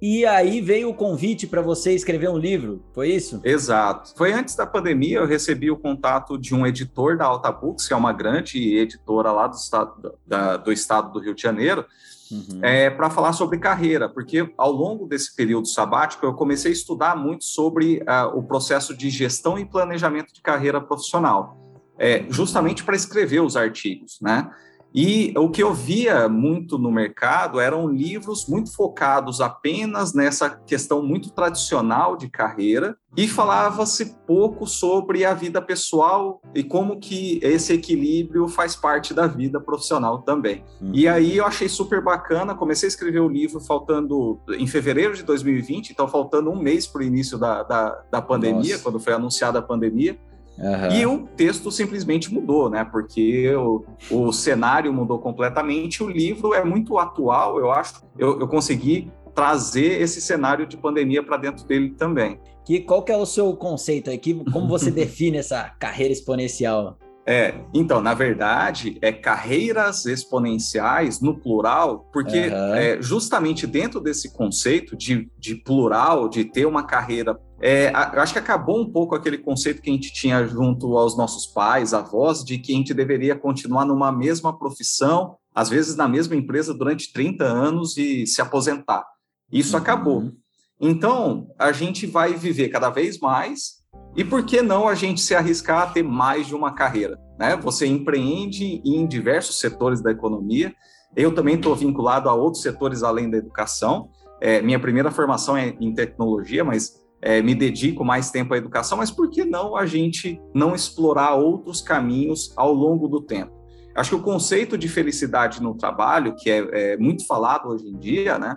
e 0.00 0.24
aí 0.24 0.60
veio 0.62 0.88
o 0.88 0.94
convite 0.94 1.46
para 1.46 1.60
você 1.60 1.94
escrever 1.94 2.30
um 2.30 2.38
livro, 2.38 2.82
foi 2.94 3.10
isso? 3.10 3.40
Exato. 3.44 4.14
Foi 4.16 4.32
antes 4.32 4.56
da 4.56 4.66
pandemia, 4.66 5.18
eu 5.18 5.26
recebi 5.26 5.70
o 5.70 5.76
contato 5.76 6.38
de 6.38 6.54
um 6.54 6.66
editor 6.66 7.18
da 7.18 7.26
Alta 7.26 7.52
Books, 7.52 7.86
que 7.86 7.92
é 7.92 7.96
uma 7.96 8.12
grande 8.12 8.76
editora 8.78 9.30
lá 9.30 9.46
do 9.46 9.56
estado, 9.56 10.14
da, 10.26 10.56
do, 10.56 10.72
estado 10.72 11.12
do 11.12 11.20
Rio 11.20 11.34
de 11.34 11.42
Janeiro, 11.42 11.84
uhum. 12.30 12.60
é, 12.62 12.88
para 12.88 13.10
falar 13.10 13.34
sobre 13.34 13.58
carreira, 13.58 14.08
porque 14.08 14.50
ao 14.56 14.72
longo 14.72 15.06
desse 15.06 15.36
período 15.36 15.68
sabático 15.68 16.24
eu 16.24 16.32
comecei 16.32 16.70
a 16.70 16.74
estudar 16.74 17.14
muito 17.14 17.44
sobre 17.44 17.98
uh, 17.98 18.38
o 18.38 18.42
processo 18.42 18.96
de 18.96 19.10
gestão 19.10 19.58
e 19.58 19.66
planejamento 19.66 20.32
de 20.32 20.40
carreira 20.40 20.80
profissional, 20.80 21.58
é, 21.98 22.24
justamente 22.30 22.82
para 22.84 22.96
escrever 22.96 23.40
os 23.40 23.54
artigos, 23.54 24.18
né? 24.22 24.50
E 24.94 25.32
o 25.36 25.48
que 25.48 25.62
eu 25.62 25.72
via 25.72 26.28
muito 26.28 26.78
no 26.78 26.90
mercado 26.90 27.60
eram 27.60 27.88
livros 27.88 28.46
muito 28.46 28.74
focados 28.74 29.40
apenas 29.40 30.12
nessa 30.12 30.50
questão 30.50 31.02
muito 31.02 31.30
tradicional 31.30 32.16
de 32.16 32.28
carreira 32.28 32.96
e 33.16 33.26
falava-se 33.26 34.16
pouco 34.26 34.66
sobre 34.66 35.24
a 35.24 35.34
vida 35.34 35.60
pessoal 35.60 36.40
e 36.54 36.62
como 36.62 36.98
que 36.98 37.40
esse 37.42 37.72
equilíbrio 37.72 38.48
faz 38.48 38.76
parte 38.76 39.12
da 39.12 39.26
vida 39.26 39.60
profissional 39.60 40.22
também. 40.22 40.64
Uhum. 40.80 40.92
E 40.94 41.08
aí 41.08 41.36
eu 41.36 41.44
achei 41.44 41.68
super 41.68 42.02
bacana, 42.02 42.54
comecei 42.54 42.86
a 42.86 42.90
escrever 42.90 43.20
o 43.20 43.28
livro 43.28 43.60
faltando 43.60 44.40
em 44.50 44.66
fevereiro 44.66 45.14
de 45.14 45.22
2020, 45.24 45.90
então 45.90 46.06
faltando 46.06 46.50
um 46.50 46.60
mês 46.60 46.86
para 46.86 47.00
o 47.00 47.04
início 47.04 47.36
da, 47.36 47.62
da, 47.62 48.02
da 48.10 48.22
pandemia, 48.22 48.72
Nossa. 48.72 48.82
quando 48.82 49.00
foi 49.00 49.12
anunciada 49.12 49.58
a 49.58 49.62
pandemia. 49.62 50.18
Uhum. 50.60 50.92
E 50.92 51.06
o 51.06 51.26
texto 51.36 51.70
simplesmente 51.70 52.32
mudou, 52.32 52.68
né? 52.68 52.84
Porque 52.84 53.50
o, 53.54 53.84
o 54.10 54.32
cenário 54.32 54.92
mudou 54.92 55.18
completamente. 55.18 56.02
O 56.02 56.08
livro 56.08 56.52
é 56.52 56.62
muito 56.62 56.98
atual, 56.98 57.58
eu 57.58 57.72
acho. 57.72 58.02
Eu, 58.18 58.38
eu 58.38 58.46
consegui 58.46 59.10
trazer 59.34 60.02
esse 60.02 60.20
cenário 60.20 60.66
de 60.66 60.76
pandemia 60.76 61.22
para 61.22 61.38
dentro 61.38 61.64
dele 61.64 61.90
também. 61.90 62.38
Que 62.64 62.80
qual 62.80 63.02
que 63.02 63.10
é 63.10 63.16
o 63.16 63.24
seu 63.24 63.54
conceito 63.56 64.10
aqui? 64.10 64.44
Como 64.52 64.68
você 64.68 64.90
define 64.92 65.38
essa 65.38 65.70
carreira 65.78 66.12
exponencial? 66.12 66.98
É, 67.26 67.54
então, 67.72 68.00
na 68.00 68.12
verdade, 68.12 68.98
é 69.00 69.12
carreiras 69.12 70.04
exponenciais 70.04 71.20
no 71.20 71.38
plural, 71.38 72.08
porque 72.12 72.48
uhum. 72.48 72.74
é, 72.74 73.00
justamente 73.00 73.66
dentro 73.66 74.00
desse 74.00 74.32
conceito 74.32 74.96
de, 74.96 75.30
de 75.38 75.54
plural, 75.54 76.28
de 76.28 76.44
ter 76.44 76.66
uma 76.66 76.82
carreira 76.82 77.38
é, 77.60 77.92
acho 77.94 78.32
que 78.32 78.38
acabou 78.38 78.80
um 78.80 78.90
pouco 78.90 79.14
aquele 79.14 79.38
conceito 79.38 79.82
que 79.82 79.90
a 79.90 79.92
gente 79.92 80.12
tinha 80.12 80.46
junto 80.46 80.96
aos 80.96 81.16
nossos 81.16 81.46
pais, 81.46 81.92
avós, 81.92 82.42
de 82.44 82.58
que 82.58 82.72
a 82.72 82.76
gente 82.76 82.94
deveria 82.94 83.36
continuar 83.36 83.84
numa 83.84 84.10
mesma 84.10 84.56
profissão 84.58 85.36
às 85.54 85.68
vezes 85.68 85.96
na 85.96 86.08
mesma 86.08 86.36
empresa 86.36 86.72
durante 86.72 87.12
30 87.12 87.44
anos 87.44 87.96
e 87.96 88.26
se 88.26 88.40
aposentar. 88.40 89.04
Isso 89.52 89.76
uhum. 89.76 89.82
acabou. 89.82 90.32
Então, 90.80 91.48
a 91.58 91.72
gente 91.72 92.06
vai 92.06 92.34
viver 92.34 92.68
cada 92.68 92.88
vez 92.88 93.18
mais 93.18 93.80
e 94.16 94.24
por 94.24 94.44
que 94.44 94.62
não 94.62 94.88
a 94.88 94.94
gente 94.94 95.20
se 95.20 95.34
arriscar 95.34 95.82
a 95.82 95.86
ter 95.86 96.02
mais 96.02 96.46
de 96.46 96.54
uma 96.54 96.72
carreira? 96.72 97.18
Né? 97.38 97.56
Você 97.56 97.86
empreende 97.86 98.80
em 98.84 99.06
diversos 99.06 99.58
setores 99.58 100.00
da 100.00 100.10
economia. 100.10 100.74
Eu 101.14 101.34
também 101.34 101.56
estou 101.56 101.74
vinculado 101.74 102.28
a 102.28 102.34
outros 102.34 102.62
setores 102.62 103.02
além 103.02 103.28
da 103.28 103.36
educação. 103.36 104.08
É, 104.40 104.62
minha 104.62 104.80
primeira 104.80 105.10
formação 105.10 105.56
é 105.56 105.76
em 105.80 105.92
tecnologia, 105.92 106.64
mas 106.64 106.99
é, 107.22 107.42
me 107.42 107.54
dedico 107.54 108.04
mais 108.04 108.30
tempo 108.30 108.54
à 108.54 108.56
educação. 108.56 108.98
Mas 108.98 109.10
por 109.10 109.30
que 109.30 109.44
não 109.44 109.76
a 109.76 109.86
gente 109.86 110.40
não 110.54 110.74
explorar 110.74 111.34
outros 111.34 111.82
caminhos 111.82 112.52
ao 112.56 112.72
longo 112.72 113.08
do 113.08 113.20
tempo? 113.20 113.60
Acho 113.94 114.10
que 114.10 114.16
o 114.16 114.22
conceito 114.22 114.78
de 114.78 114.88
felicidade 114.88 115.62
no 115.62 115.74
trabalho, 115.74 116.34
que 116.36 116.48
é, 116.48 116.92
é 116.92 116.96
muito 116.96 117.26
falado 117.26 117.68
hoje 117.68 117.86
em 117.88 117.98
dia, 117.98 118.38
né? 118.38 118.56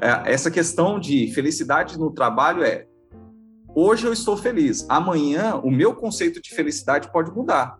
É, 0.00 0.32
essa 0.32 0.50
questão 0.50 1.00
de 1.00 1.32
felicidade 1.32 1.98
no 1.98 2.12
trabalho 2.12 2.62
é 2.62 2.86
hoje 3.74 4.06
eu 4.06 4.12
estou 4.12 4.36
feliz, 4.36 4.86
amanhã 4.88 5.56
o 5.56 5.70
meu 5.70 5.94
conceito 5.94 6.40
de 6.40 6.54
felicidade 6.54 7.10
pode 7.10 7.30
mudar. 7.30 7.76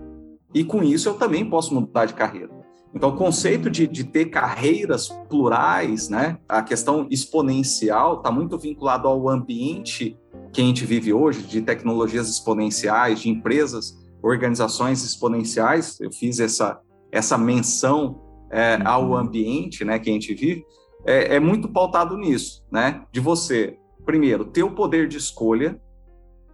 E 0.54 0.64
com 0.64 0.82
isso 0.82 1.08
eu 1.08 1.14
também 1.14 1.48
posso 1.48 1.74
mudar 1.74 2.06
de 2.06 2.14
carreira. 2.14 2.55
Então, 2.96 3.10
o 3.10 3.12
conceito 3.14 3.68
de, 3.68 3.86
de 3.86 4.04
ter 4.04 4.24
carreiras 4.30 5.08
plurais, 5.28 6.08
né, 6.08 6.38
a 6.48 6.62
questão 6.62 7.06
exponencial, 7.10 8.16
está 8.16 8.30
muito 8.30 8.58
vinculado 8.58 9.06
ao 9.06 9.28
ambiente 9.28 10.18
que 10.50 10.62
a 10.62 10.64
gente 10.64 10.86
vive 10.86 11.12
hoje, 11.12 11.42
de 11.42 11.60
tecnologias 11.60 12.26
exponenciais, 12.26 13.20
de 13.20 13.28
empresas, 13.28 13.94
organizações 14.22 15.04
exponenciais. 15.04 16.00
Eu 16.00 16.10
fiz 16.10 16.40
essa, 16.40 16.80
essa 17.12 17.36
menção 17.36 18.18
é, 18.50 18.78
ao 18.82 19.08
uhum. 19.08 19.16
ambiente 19.16 19.84
né, 19.84 19.98
que 19.98 20.08
a 20.08 20.12
gente 20.14 20.32
vive. 20.32 20.64
É, 21.04 21.36
é 21.36 21.38
muito 21.38 21.68
pautado 21.68 22.16
nisso, 22.16 22.64
né? 22.72 23.02
De 23.12 23.20
você, 23.20 23.76
primeiro, 24.06 24.46
ter 24.46 24.62
o 24.62 24.70
poder 24.70 25.06
de 25.06 25.18
escolha, 25.18 25.78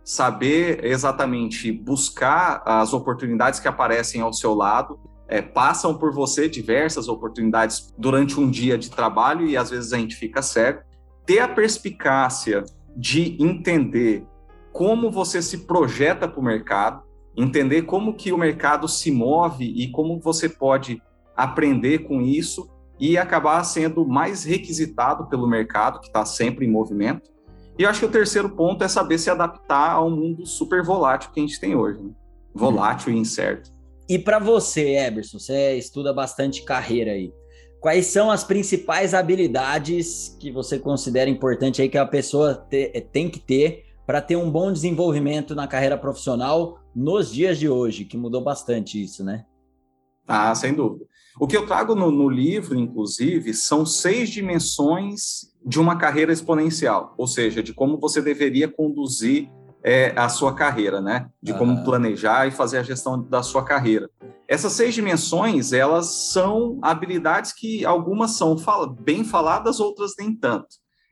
saber 0.02 0.84
exatamente 0.84 1.70
buscar 1.70 2.64
as 2.66 2.92
oportunidades 2.92 3.60
que 3.60 3.68
aparecem 3.68 4.20
ao 4.20 4.32
seu 4.32 4.54
lado, 4.54 4.98
é, 5.32 5.40
passam 5.40 5.94
por 5.94 6.12
você 6.12 6.46
diversas 6.46 7.08
oportunidades 7.08 7.90
durante 7.96 8.38
um 8.38 8.50
dia 8.50 8.76
de 8.76 8.90
trabalho 8.90 9.46
e 9.46 9.56
às 9.56 9.70
vezes 9.70 9.94
a 9.94 9.96
gente 9.96 10.14
fica 10.14 10.42
cego. 10.42 10.82
Ter 11.24 11.38
a 11.38 11.48
perspicácia 11.48 12.62
de 12.94 13.42
entender 13.42 14.26
como 14.70 15.10
você 15.10 15.40
se 15.40 15.66
projeta 15.66 16.28
para 16.28 16.38
o 16.38 16.44
mercado, 16.44 17.02
entender 17.34 17.82
como 17.82 18.12
que 18.12 18.30
o 18.30 18.36
mercado 18.36 18.86
se 18.86 19.10
move 19.10 19.64
e 19.64 19.90
como 19.90 20.20
você 20.20 20.50
pode 20.50 21.02
aprender 21.34 22.00
com 22.00 22.20
isso 22.20 22.68
e 23.00 23.16
acabar 23.16 23.64
sendo 23.64 24.06
mais 24.06 24.44
requisitado 24.44 25.28
pelo 25.28 25.48
mercado, 25.48 25.98
que 26.00 26.08
está 26.08 26.26
sempre 26.26 26.66
em 26.66 26.70
movimento, 26.70 27.30
e 27.78 27.84
eu 27.84 27.88
acho 27.88 28.00
que 28.00 28.06
o 28.06 28.10
terceiro 28.10 28.50
ponto 28.50 28.84
é 28.84 28.88
saber 28.88 29.16
se 29.16 29.30
adaptar 29.30 29.92
ao 29.92 30.10
mundo 30.10 30.44
super 30.44 30.84
volátil 30.84 31.30
que 31.32 31.40
a 31.40 31.42
gente 31.42 31.58
tem 31.58 31.74
hoje. 31.74 32.02
Né? 32.02 32.10
Volátil 32.54 33.14
hum. 33.14 33.16
e 33.16 33.20
incerto. 33.20 33.72
E 34.12 34.18
para 34.18 34.38
você, 34.38 34.98
Eberson, 34.98 35.38
você 35.38 35.78
estuda 35.78 36.12
bastante 36.12 36.62
carreira 36.64 37.12
aí. 37.12 37.32
Quais 37.80 38.04
são 38.08 38.30
as 38.30 38.44
principais 38.44 39.14
habilidades 39.14 40.36
que 40.38 40.52
você 40.52 40.78
considera 40.78 41.30
importante 41.30 41.80
aí 41.80 41.88
que 41.88 41.96
a 41.96 42.04
pessoa 42.04 42.54
te, 42.68 42.90
tem 43.10 43.30
que 43.30 43.40
ter 43.40 43.86
para 44.06 44.20
ter 44.20 44.36
um 44.36 44.50
bom 44.50 44.70
desenvolvimento 44.70 45.54
na 45.54 45.66
carreira 45.66 45.96
profissional 45.96 46.78
nos 46.94 47.32
dias 47.32 47.58
de 47.58 47.70
hoje, 47.70 48.04
que 48.04 48.18
mudou 48.18 48.44
bastante 48.44 49.02
isso, 49.02 49.24
né? 49.24 49.46
Ah, 50.28 50.54
sem 50.54 50.74
dúvida. 50.74 51.06
O 51.40 51.46
que 51.46 51.56
eu 51.56 51.66
trago 51.66 51.94
no, 51.94 52.10
no 52.10 52.28
livro, 52.28 52.78
inclusive, 52.78 53.54
são 53.54 53.86
seis 53.86 54.28
dimensões 54.28 55.50
de 55.64 55.80
uma 55.80 55.96
carreira 55.96 56.34
exponencial, 56.34 57.14
ou 57.16 57.26
seja, 57.26 57.62
de 57.62 57.72
como 57.72 57.98
você 57.98 58.20
deveria 58.20 58.68
conduzir 58.68 59.48
é, 59.84 60.12
a 60.16 60.28
sua 60.28 60.54
carreira, 60.54 61.00
né? 61.00 61.28
De 61.42 61.52
como 61.54 61.84
planejar 61.84 62.46
e 62.46 62.50
fazer 62.50 62.78
a 62.78 62.82
gestão 62.82 63.20
da 63.20 63.42
sua 63.42 63.64
carreira. 63.64 64.08
Essas 64.46 64.72
seis 64.72 64.94
dimensões, 64.94 65.72
elas 65.72 66.06
são 66.32 66.78
habilidades 66.82 67.52
que 67.52 67.84
algumas 67.84 68.32
são 68.32 68.56
fala, 68.56 68.86
bem 68.86 69.24
faladas, 69.24 69.80
outras 69.80 70.12
nem 70.18 70.34
tanto. 70.34 70.68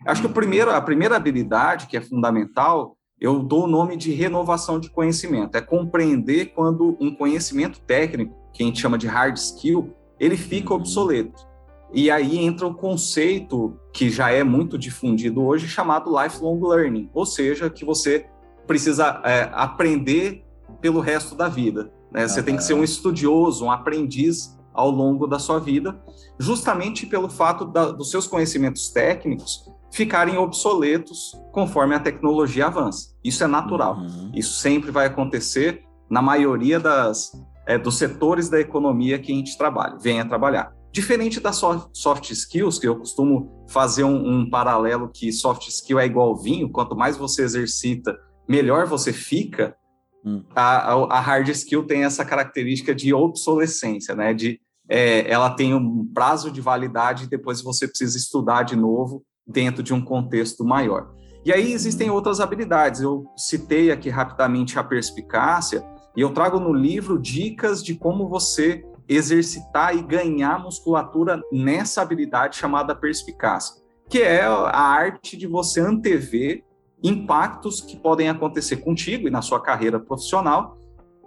Acho 0.06 0.22
que 0.22 0.26
o 0.26 0.32
primeiro, 0.32 0.70
a 0.70 0.80
primeira 0.80 1.16
habilidade, 1.16 1.86
que 1.86 1.96
é 1.96 2.00
fundamental, 2.00 2.96
eu 3.20 3.40
dou 3.40 3.64
o 3.64 3.66
nome 3.66 3.96
de 3.96 4.12
renovação 4.12 4.80
de 4.80 4.90
conhecimento. 4.90 5.56
É 5.56 5.60
compreender 5.60 6.54
quando 6.54 6.96
um 7.00 7.14
conhecimento 7.14 7.80
técnico, 7.80 8.34
que 8.52 8.62
a 8.62 8.66
gente 8.66 8.80
chama 8.80 8.96
de 8.96 9.06
hard 9.06 9.36
skill, 9.36 9.94
ele 10.18 10.36
fica 10.36 10.72
uhum. 10.72 10.80
obsoleto. 10.80 11.48
E 11.92 12.10
aí 12.10 12.38
entra 12.38 12.66
o 12.66 12.74
conceito 12.74 13.76
que 13.92 14.08
já 14.10 14.30
é 14.30 14.44
muito 14.44 14.78
difundido 14.78 15.44
hoje, 15.44 15.66
chamado 15.66 16.10
lifelong 16.22 16.60
learning, 16.62 17.10
ou 17.12 17.26
seja, 17.26 17.68
que 17.68 17.84
você 17.84 18.26
precisa 18.70 19.20
é, 19.24 19.50
aprender 19.52 20.44
pelo 20.80 21.00
resto 21.00 21.34
da 21.34 21.48
vida. 21.48 21.92
Né? 22.12 22.28
Você 22.28 22.40
tem 22.40 22.54
que 22.54 22.62
ser 22.62 22.74
um 22.74 22.84
estudioso, 22.84 23.64
um 23.64 23.70
aprendiz 23.70 24.56
ao 24.72 24.88
longo 24.88 25.26
da 25.26 25.40
sua 25.40 25.58
vida, 25.58 26.00
justamente 26.38 27.04
pelo 27.04 27.28
fato 27.28 27.64
da, 27.64 27.90
dos 27.90 28.12
seus 28.12 28.28
conhecimentos 28.28 28.88
técnicos 28.90 29.68
ficarem 29.90 30.38
obsoletos 30.38 31.36
conforme 31.50 31.96
a 31.96 31.98
tecnologia 31.98 32.66
avança. 32.66 33.08
Isso 33.24 33.42
é 33.42 33.48
natural. 33.48 33.96
Uhum. 33.96 34.30
Isso 34.32 34.54
sempre 34.60 34.92
vai 34.92 35.06
acontecer 35.06 35.82
na 36.08 36.22
maioria 36.22 36.78
das, 36.78 37.32
é, 37.66 37.76
dos 37.76 37.98
setores 37.98 38.48
da 38.48 38.60
economia 38.60 39.18
que 39.18 39.32
a 39.32 39.34
gente 39.34 39.58
trabalha, 39.58 39.98
venha 39.98 40.24
trabalhar. 40.24 40.72
Diferente 40.92 41.40
das 41.40 41.60
soft 41.92 42.30
skills, 42.30 42.78
que 42.78 42.86
eu 42.86 42.96
costumo 42.96 43.64
fazer 43.68 44.04
um, 44.04 44.42
um, 44.42 44.48
paralelo 44.48 45.08
que 45.12 45.32
soft 45.32 45.66
skill 45.66 45.98
é 45.98 46.06
igual 46.06 46.36
vinho, 46.36 46.70
quanto 46.70 46.94
mais 46.94 47.16
você 47.16 47.42
exercita, 47.42 48.16
melhor 48.50 48.84
você 48.84 49.12
fica. 49.12 49.76
Hum. 50.24 50.42
A, 50.54 50.92
a, 50.92 51.20
hard 51.20 51.48
skill 51.50 51.86
tem 51.86 52.02
essa 52.02 52.24
característica 52.24 52.92
de 52.92 53.14
obsolescência, 53.14 54.14
né? 54.16 54.34
De 54.34 54.60
é, 54.88 55.30
ela 55.30 55.50
tem 55.50 55.72
um 55.72 56.04
prazo 56.12 56.50
de 56.50 56.60
validade 56.60 57.24
e 57.24 57.28
depois 57.28 57.62
você 57.62 57.86
precisa 57.86 58.18
estudar 58.18 58.64
de 58.64 58.74
novo 58.74 59.22
dentro 59.46 59.84
de 59.84 59.94
um 59.94 60.04
contexto 60.04 60.64
maior. 60.64 61.14
E 61.44 61.52
aí 61.52 61.72
existem 61.72 62.10
outras 62.10 62.40
habilidades. 62.40 63.00
Eu 63.00 63.24
citei 63.36 63.92
aqui 63.92 64.10
rapidamente 64.10 64.78
a 64.78 64.84
perspicácia 64.84 65.84
e 66.16 66.20
eu 66.20 66.30
trago 66.30 66.58
no 66.58 66.72
livro 66.72 67.20
dicas 67.20 67.84
de 67.84 67.94
como 67.94 68.28
você 68.28 68.84
exercitar 69.08 69.96
e 69.96 70.02
ganhar 70.02 70.60
musculatura 70.60 71.40
nessa 71.52 72.02
habilidade 72.02 72.56
chamada 72.56 72.96
perspicácia, 72.96 73.80
que 74.08 74.20
é 74.20 74.42
a 74.42 74.80
arte 74.80 75.36
de 75.36 75.46
você 75.46 75.80
antever 75.80 76.64
impactos 77.02 77.80
que 77.80 77.96
podem 77.96 78.28
acontecer 78.28 78.76
contigo 78.76 79.26
e 79.26 79.30
na 79.30 79.42
sua 79.42 79.60
carreira 79.60 79.98
profissional, 79.98 80.78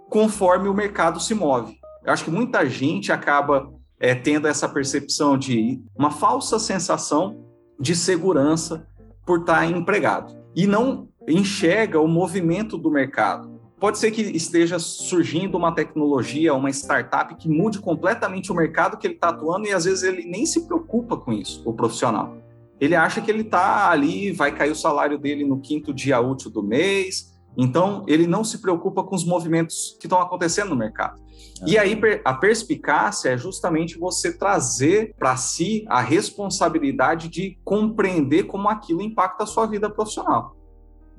conforme 0.08 0.68
o 0.68 0.74
mercado 0.74 1.20
se 1.20 1.34
move. 1.34 1.78
Eu 2.04 2.12
acho 2.12 2.24
que 2.24 2.30
muita 2.30 2.68
gente 2.68 3.10
acaba 3.10 3.72
é, 3.98 4.14
tendo 4.14 4.46
essa 4.46 4.68
percepção 4.68 5.38
de 5.38 5.82
uma 5.96 6.10
falsa 6.10 6.58
sensação 6.58 7.44
de 7.80 7.96
segurança 7.96 8.86
por 9.26 9.40
estar 9.40 9.64
empregado 9.64 10.34
e 10.54 10.66
não 10.66 11.08
enxerga 11.26 12.00
o 12.00 12.06
movimento 12.06 12.76
do 12.76 12.90
mercado 12.90 13.54
pode 13.84 13.98
ser 13.98 14.10
que 14.12 14.22
esteja 14.22 14.78
surgindo 14.78 15.58
uma 15.58 15.70
tecnologia, 15.70 16.54
uma 16.54 16.70
startup 16.70 17.34
que 17.34 17.46
mude 17.50 17.80
completamente 17.80 18.50
o 18.50 18.54
mercado 18.54 18.96
que 18.96 19.06
ele 19.06 19.12
está 19.12 19.28
atuando 19.28 19.66
e 19.66 19.72
às 19.72 19.84
vezes 19.84 20.02
ele 20.02 20.24
nem 20.24 20.46
se 20.46 20.66
preocupa 20.66 21.18
com 21.18 21.30
isso, 21.30 21.62
o 21.66 21.72
profissional. 21.74 22.34
Ele 22.80 22.94
acha 22.94 23.20
que 23.20 23.30
ele 23.30 23.42
está 23.42 23.90
ali, 23.90 24.32
vai 24.32 24.54
cair 24.54 24.70
o 24.70 24.76
salário 24.76 25.18
dele 25.18 25.44
no 25.44 25.60
quinto 25.60 25.92
dia 25.94 26.20
útil 26.20 26.50
do 26.50 26.62
mês, 26.62 27.32
então 27.56 28.04
ele 28.08 28.26
não 28.26 28.42
se 28.42 28.58
preocupa 28.58 29.02
com 29.04 29.14
os 29.14 29.24
movimentos 29.24 29.96
que 30.00 30.06
estão 30.06 30.20
acontecendo 30.20 30.70
no 30.70 30.76
mercado. 30.76 31.22
E 31.66 31.78
aí 31.78 31.98
a 32.24 32.34
perspicácia 32.34 33.30
é 33.30 33.38
justamente 33.38 33.96
você 33.96 34.36
trazer 34.36 35.14
para 35.18 35.36
si 35.36 35.84
a 35.88 36.00
responsabilidade 36.00 37.28
de 37.28 37.58
compreender 37.64 38.44
como 38.44 38.68
aquilo 38.68 39.02
impacta 39.02 39.44
a 39.44 39.46
sua 39.46 39.66
vida 39.66 39.88
profissional 39.88 40.56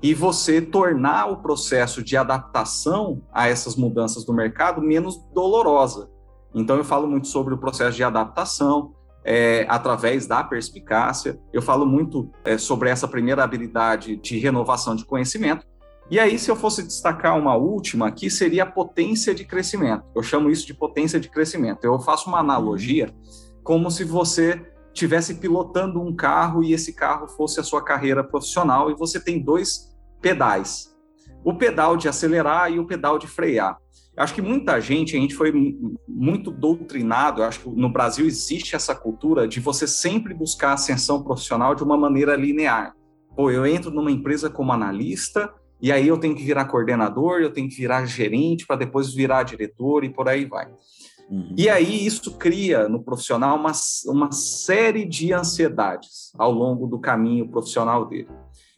e 0.02 0.14
você 0.14 0.62
tornar 0.62 1.32
o 1.32 1.38
processo 1.38 2.04
de 2.04 2.18
adaptação 2.18 3.22
a 3.32 3.48
essas 3.48 3.76
mudanças 3.76 4.26
do 4.26 4.34
mercado 4.34 4.82
menos 4.82 5.18
dolorosa. 5.34 6.10
Então, 6.54 6.78
eu 6.78 6.84
falo 6.84 7.08
muito 7.08 7.28
sobre 7.28 7.54
o 7.54 7.58
processo 7.58 7.98
de 7.98 8.04
adaptação 8.04 8.94
é, 9.26 9.66
através 9.68 10.28
da 10.28 10.44
perspicácia, 10.44 11.40
eu 11.52 11.62
falo 11.62 11.84
muito 11.84 12.32
é, 12.44 12.60
sobre 12.60 12.90
essa 12.90 13.08
primeira 13.08 13.44
habilidade 13.44 14.16
de 14.18 14.38
renovação 14.38 14.96
de 14.96 15.04
conhecimento. 15.04 15.66
E 16.12 16.20
aí, 16.20 16.38
se 16.38 16.52
eu 16.52 16.56
fosse 16.56 16.84
destacar 16.84 17.36
uma 17.36 17.56
última 17.56 18.08
aqui, 18.08 18.30
seria 18.30 18.62
a 18.62 18.68
potência 18.68 19.34
de 19.34 19.44
crescimento. 19.44 20.04
Eu 20.16 20.22
chamo 20.22 20.52
isso 20.52 20.68
de 20.68 20.76
potência 20.76 21.20
de 21.20 21.28
crescimento. 21.28 21.84
Eu 21.84 22.00
faço 22.00 22.30
uma 22.30 22.38
analogia 22.38 23.12
como 23.64 23.90
se 23.90 24.04
você 24.04 24.64
estivesse 24.94 25.36
pilotando 25.36 26.00
um 26.00 26.16
carro 26.16 26.64
e 26.64 26.72
esse 26.72 26.94
carro 26.94 27.28
fosse 27.28 27.60
a 27.60 27.64
sua 27.64 27.84
carreira 27.84 28.24
profissional 28.24 28.92
e 28.92 28.96
você 28.96 29.20
tem 29.20 29.42
dois 29.42 29.92
pedais. 30.22 30.96
O 31.44 31.56
pedal 31.56 31.98
de 31.98 32.08
acelerar 32.08 32.72
e 32.72 32.80
o 32.80 32.86
pedal 32.86 33.18
de 33.18 33.26
frear. 33.26 33.78
Acho 34.18 34.34
que 34.34 34.42
muita 34.42 34.80
gente, 34.80 35.16
a 35.16 35.20
gente 35.20 35.36
foi 35.36 35.52
muito 36.08 36.50
doutrinado, 36.50 37.44
acho 37.44 37.60
que 37.60 37.70
no 37.70 37.90
Brasil 37.90 38.26
existe 38.26 38.76
essa 38.76 38.96
cultura 38.96 39.48
de 39.48 39.60
você 39.60 39.86
sempre 39.86 40.34
buscar 40.34 40.74
ascensão 40.74 41.22
profissional 41.22 41.76
de 41.76 41.84
uma 41.84 41.98
maneira 41.98 42.36
linear. 42.36 42.96
Pô, 43.36 43.52
eu 43.52 43.66
entro 43.66 43.92
numa 43.92 44.12
empresa 44.12 44.50
como 44.50 44.72
analista, 44.72 45.54
e 45.82 45.92
aí 45.92 46.08
eu 46.08 46.18
tenho 46.18 46.34
que 46.34 46.44
virar 46.44 46.66
coordenador, 46.66 47.42
eu 47.42 47.52
tenho 47.52 47.68
que 47.68 47.76
virar 47.76 48.06
gerente 48.06 48.66
para 48.66 48.78
depois 48.78 49.14
virar 49.14 49.44
diretor 49.44 50.06
e 50.06 50.10
por 50.10 50.30
aí 50.30 50.46
vai. 50.46 50.68
Uhum. 51.30 51.54
E 51.58 51.68
aí 51.68 52.06
isso 52.06 52.38
cria 52.38 52.88
no 52.88 53.04
profissional 53.04 53.58
uma, 53.58 53.72
uma 54.06 54.32
série 54.32 55.04
de 55.06 55.34
ansiedades 55.34 56.32
ao 56.38 56.52
longo 56.52 56.88
do 56.88 57.00
caminho 57.00 57.50
profissional 57.50 58.06
dele. 58.06 58.30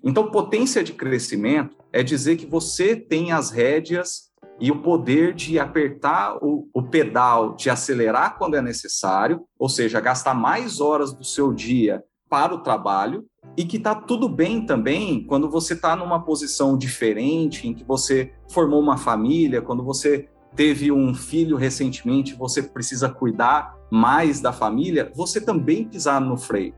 Então, 0.04 0.32
potência 0.32 0.84
de 0.84 0.94
crescimento 0.94 1.76
é 1.92 2.02
dizer 2.02 2.38
que 2.38 2.46
você 2.46 2.96
tem 2.96 3.32
as 3.32 3.52
rédeas 3.52 4.27
e 4.60 4.72
o 4.72 4.82
poder 4.82 5.34
de 5.34 5.60
apertar 5.60 6.38
o, 6.42 6.68
o, 6.74 6.82
pedal, 6.82 7.56
de 7.56 7.70
acelerar 7.70 8.38
quando 8.38 8.56
é 8.56 8.62
necessário, 8.62 9.42
ou 9.58 9.70
seja, 9.70 10.00
gastar 10.00 10.34
mais 10.34 10.82
horas 10.82 11.14
do 11.14 11.24
seu 11.24 11.54
dia 11.54 12.04
para 12.30 12.54
o 12.54 12.60
trabalho, 12.60 13.26
e 13.56 13.64
que 13.64 13.78
está 13.78 13.96
tudo 13.96 14.28
bem 14.28 14.66
também 14.66 15.24
quando 15.24 15.50
você 15.50 15.74
está 15.74 15.96
numa 15.96 16.24
posição 16.24 16.78
diferente, 16.78 17.68
em 17.68 17.74
que 17.74 17.84
você 17.84 18.34
formou 18.50 18.80
uma 18.80 18.98
família, 18.98 19.62
quando 19.62 19.84
você 19.84 20.28
teve 20.56 20.92
um 20.92 21.14
filho 21.14 21.56
recentemente, 21.56 22.36
você 22.36 22.64
precisa 22.64 23.10
cuidar 23.10 23.76
mais 23.92 24.42
da 24.42 24.52
família, 24.52 25.12
você 25.16 25.40
também 25.40 25.88
pisar 25.88 26.20
no 26.20 26.36
freio 26.36 26.74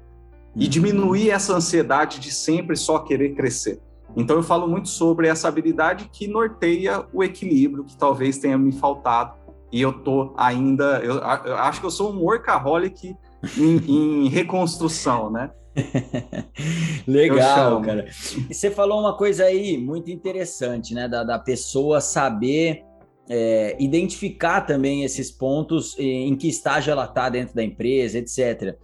e 0.56 0.66
uhum. 0.66 0.70
diminuir 0.70 1.30
essa 1.30 1.56
ansiedade 1.56 2.20
de 2.20 2.32
sempre 2.32 2.76
só 2.76 3.00
querer 3.00 3.36
crescer. 3.36 3.82
Então 4.16 4.36
eu 4.36 4.44
falo 4.44 4.68
muito 4.68 4.90
sobre 4.90 5.28
essa 5.28 5.48
habilidade 5.48 6.10
que 6.12 6.28
norteia 6.28 7.06
o 7.14 7.24
equilíbrio 7.24 7.84
que 7.84 7.96
talvez 7.98 8.38
tenha 8.38 8.58
me 8.58 8.72
faltado 8.72 9.38
e 9.72 9.82
eu 9.82 9.94
tô 9.94 10.34
ainda, 10.36 11.00
eu, 11.04 11.16
eu 11.16 11.58
acho 11.58 11.80
que 11.80 11.86
eu 11.86 11.92
sou 11.92 12.12
um 12.12 12.20
workaholic 12.20 13.16
em, 13.58 13.78
em 14.26 14.30
reconstrução, 14.30 15.32
né? 15.32 15.52
Legal, 17.08 17.82
cara. 17.82 18.08
E 18.50 18.54
você 18.54 18.72
falou 18.72 19.00
uma 19.00 19.16
coisa 19.16 19.46
aí 19.46 19.78
muito 19.78 20.10
interessante, 20.10 20.94
né? 20.94 21.08
Da, 21.08 21.24
da 21.24 21.40
pessoa 21.40 22.02
saber 22.02 22.84
é, 23.30 23.78
identificar 23.80 24.62
também 24.62 25.04
esses 25.04 25.32
pontos 25.32 25.96
em 26.00 26.36
que 26.36 26.50
estágio 26.50 26.92
ela 26.92 27.06
está 27.06 27.30
dentro 27.30 27.56
da 27.56 27.64
empresa, 27.64 28.18
etc. 28.18 28.76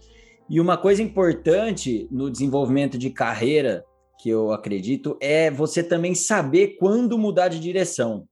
E 0.48 0.62
uma 0.62 0.78
coisa 0.78 1.02
importante 1.02 2.08
no 2.12 2.30
desenvolvimento 2.30 2.98
de 2.98 3.10
carreira 3.10 3.84
que 4.26 4.30
eu 4.32 4.52
acredito, 4.52 5.16
é 5.22 5.52
você 5.52 5.84
também 5.84 6.16
saber 6.16 6.78
quando 6.80 7.16
mudar 7.16 7.48
de 7.48 7.60
direção. 7.60 8.26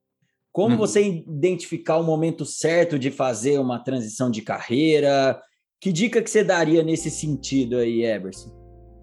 Como 0.52 0.72
uhum. 0.72 0.78
você 0.80 1.04
identificar 1.04 1.98
o 1.98 2.04
momento 2.04 2.46
certo 2.46 2.98
de 2.98 3.12
fazer 3.12 3.60
uma 3.60 3.78
transição 3.78 4.32
de 4.32 4.42
carreira? 4.42 5.40
Que 5.80 5.92
dica 5.92 6.20
que 6.20 6.32
você 6.32 6.44
daria 6.44 6.82
nesse 6.82 7.12
sentido 7.12 7.78
aí, 7.78 8.04
Eberson? 8.04 8.52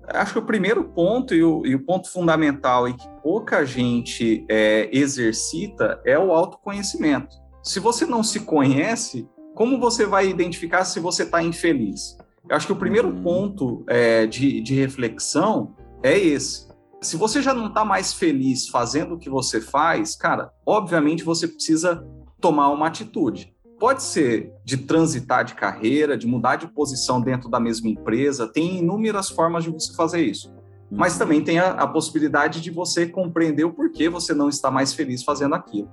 Acho 0.09 0.33
que 0.33 0.39
o 0.41 0.45
primeiro 0.45 0.83
ponto 0.83 1.33
e 1.33 1.45
o, 1.45 1.65
e 1.65 1.77
o 1.77 1.85
ponto 1.85 2.11
fundamental 2.11 2.89
e 2.89 2.95
que 2.95 3.09
pouca 3.23 3.65
gente 3.65 4.45
é, 4.51 4.89
exercita 4.93 6.03
é 6.05 6.19
o 6.19 6.33
autoconhecimento. 6.33 7.37
Se 7.63 7.79
você 7.79 8.05
não 8.05 8.25
se 8.25 8.41
conhece, 8.41 9.29
como 9.55 9.79
você 9.79 10.05
vai 10.05 10.29
identificar 10.29 10.85
se 10.85 10.99
você 10.99 11.23
está 11.23 11.41
infeliz? 11.41 12.19
Eu 12.49 12.57
acho 12.57 12.67
que 12.67 12.73
o 12.73 12.77
primeiro 12.77 13.11
uhum. 13.11 13.23
ponto 13.23 13.85
é, 13.87 14.27
de, 14.27 14.61
de 14.61 14.75
reflexão 14.75 15.77
é 16.03 16.19
esse 16.19 16.70
se 17.01 17.17
você 17.17 17.41
já 17.41 17.55
não 17.55 17.69
está 17.69 17.85
mais 17.85 18.13
feliz 18.13 18.69
fazendo 18.69 19.15
o 19.15 19.19
que 19.19 19.31
você 19.31 19.61
faz, 19.61 20.15
cara, 20.15 20.53
obviamente 20.67 21.25
você 21.25 21.49
precisa 21.49 22.07
tomar 22.41 22.69
uma 22.69 22.87
atitude. 22.87 23.55
Pode 23.79 24.03
ser 24.03 24.53
de 24.63 24.77
transitar 24.77 25.45
de 25.45 25.55
carreira, 25.55 26.17
de 26.17 26.27
mudar 26.27 26.57
de 26.57 26.69
posição 26.69 27.21
dentro 27.21 27.49
da 27.49 27.59
mesma 27.59 27.89
empresa, 27.89 28.47
tem 28.47 28.79
inúmeras 28.79 29.31
formas 29.31 29.65
de 29.65 29.71
você 29.71 29.95
fazer 29.95 30.21
isso. 30.21 30.53
Mas 30.91 31.15
uhum. 31.15 31.19
também 31.21 31.43
tem 31.43 31.59
a, 31.59 31.71
a 31.71 31.87
possibilidade 31.87 32.61
de 32.61 32.71
você 32.71 33.07
compreender 33.07 33.65
o 33.65 33.73
porquê 33.73 34.11
você 34.11 34.35
não 34.35 34.49
está 34.51 34.71
mais 34.71 34.93
feliz 34.93 35.23
fazendo 35.23 35.55
aquilo. 35.55 35.89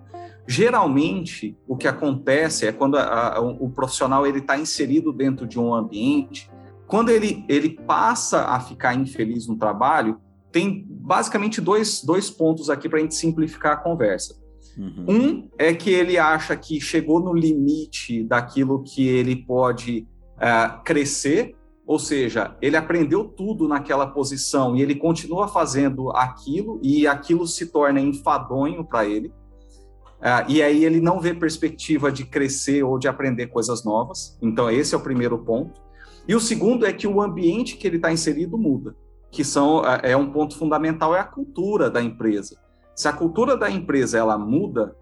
Geralmente, 0.45 1.57
o 1.67 1.77
que 1.77 1.87
acontece 1.87 2.65
é 2.65 2.71
quando 2.71 2.97
a, 2.97 3.35
a, 3.35 3.39
o 3.39 3.69
profissional 3.69 4.25
ele 4.25 4.39
está 4.39 4.57
inserido 4.57 5.13
dentro 5.13 5.45
de 5.47 5.59
um 5.59 5.73
ambiente, 5.73 6.49
quando 6.87 7.09
ele, 7.09 7.45
ele 7.47 7.69
passa 7.69 8.45
a 8.45 8.59
ficar 8.59 8.95
infeliz 8.95 9.47
no 9.47 9.57
trabalho, 9.57 10.19
tem 10.57 10.83
basicamente 10.89 11.61
dois, 11.61 12.03
dois 12.03 12.31
pontos 12.31 12.67
aqui 12.67 12.89
para 12.89 12.97
a 12.97 13.01
gente 13.03 13.13
simplificar 13.13 13.73
a 13.73 13.77
conversa. 13.77 14.35
Uhum. 14.75 15.05
Um 15.07 15.49
é 15.55 15.71
que 15.71 15.91
ele 15.91 16.17
acha 16.17 16.55
que 16.55 16.81
chegou 16.81 17.19
no 17.19 17.31
limite 17.31 18.23
daquilo 18.23 18.81
que 18.81 19.07
ele 19.07 19.35
pode 19.35 20.07
uh, 20.37 20.83
crescer, 20.83 21.55
ou 21.85 21.99
seja, 21.99 22.57
ele 22.59 22.75
aprendeu 22.75 23.23
tudo 23.23 23.67
naquela 23.67 24.07
posição 24.07 24.75
e 24.75 24.81
ele 24.81 24.95
continua 24.95 25.47
fazendo 25.47 26.09
aquilo 26.09 26.79
e 26.81 27.05
aquilo 27.05 27.45
se 27.45 27.67
torna 27.67 28.01
enfadonho 28.01 28.83
para 28.83 29.05
ele. 29.05 29.27
Uh, 29.27 30.49
e 30.49 30.63
aí 30.63 30.83
ele 30.83 30.99
não 30.99 31.19
vê 31.19 31.35
perspectiva 31.35 32.11
de 32.11 32.25
crescer 32.25 32.81
ou 32.81 32.97
de 32.97 33.07
aprender 33.07 33.45
coisas 33.47 33.85
novas. 33.85 34.35
Então, 34.41 34.71
esse 34.71 34.95
é 34.95 34.97
o 34.97 35.01
primeiro 35.01 35.37
ponto. 35.37 35.79
E 36.27 36.33
o 36.33 36.39
segundo 36.39 36.83
é 36.83 36.91
que 36.91 37.05
o 37.05 37.21
ambiente 37.21 37.77
que 37.77 37.85
ele 37.85 37.97
está 37.97 38.11
inserido 38.11 38.57
muda 38.57 38.95
que 39.37 39.43
são 39.43 39.83
é, 40.01 40.17
um 40.17 40.31
ponto 40.31 40.57
fundamental 40.57 41.15
é 41.15 41.19
a 41.19 41.23
cultura 41.23 41.91
da 41.91 42.01
empresa. 42.01 42.57
Se 42.95 43.07
a 43.07 43.13
cultura 43.13 43.55
da 43.55 43.69
empresa 43.69 44.17
ela 44.17 44.35
muda 44.35 44.95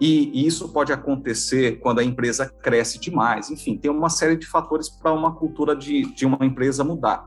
e, 0.00 0.46
isso 0.46 0.70
pode 0.70 0.90
acontecer 0.90 1.80
quando 1.80 1.98
a 1.98 2.02
empresa 2.02 2.48
cresce 2.62 2.98
demais, 2.98 3.50
enfim, 3.50 3.76
tem 3.76 3.90
uma 3.90 4.08
série 4.08 4.36
de 4.36 4.46
fatores 4.46 4.88
para 4.88 5.12
uma 5.12 5.34
cultura 5.34 5.76
de, 5.76 6.10
de 6.14 6.24
uma 6.24 6.46
empresa 6.46 6.82
mudar. 6.82 7.26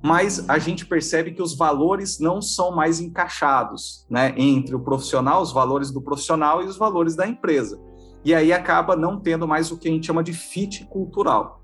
Mas 0.00 0.48
a 0.48 0.56
gente 0.60 0.86
percebe 0.86 1.32
que 1.32 1.42
os 1.42 1.56
valores 1.56 2.20
não 2.20 2.40
são 2.40 2.70
mais 2.70 3.00
encaixados, 3.00 4.06
né, 4.08 4.32
entre 4.36 4.76
o 4.76 4.80
profissional, 4.80 5.42
os 5.42 5.52
valores 5.52 5.90
do 5.90 6.00
profissional 6.00 6.62
e 6.62 6.66
os 6.66 6.76
valores 6.76 7.16
da 7.16 7.26
empresa. 7.26 7.76
E 8.24 8.32
aí 8.32 8.52
acaba 8.52 8.94
não 8.94 9.18
tendo 9.18 9.48
mais 9.48 9.72
o 9.72 9.76
que 9.76 9.88
a 9.88 9.90
gente 9.90 10.06
chama 10.06 10.22
de 10.22 10.32
fit 10.32 10.84
cultural. 10.84 11.60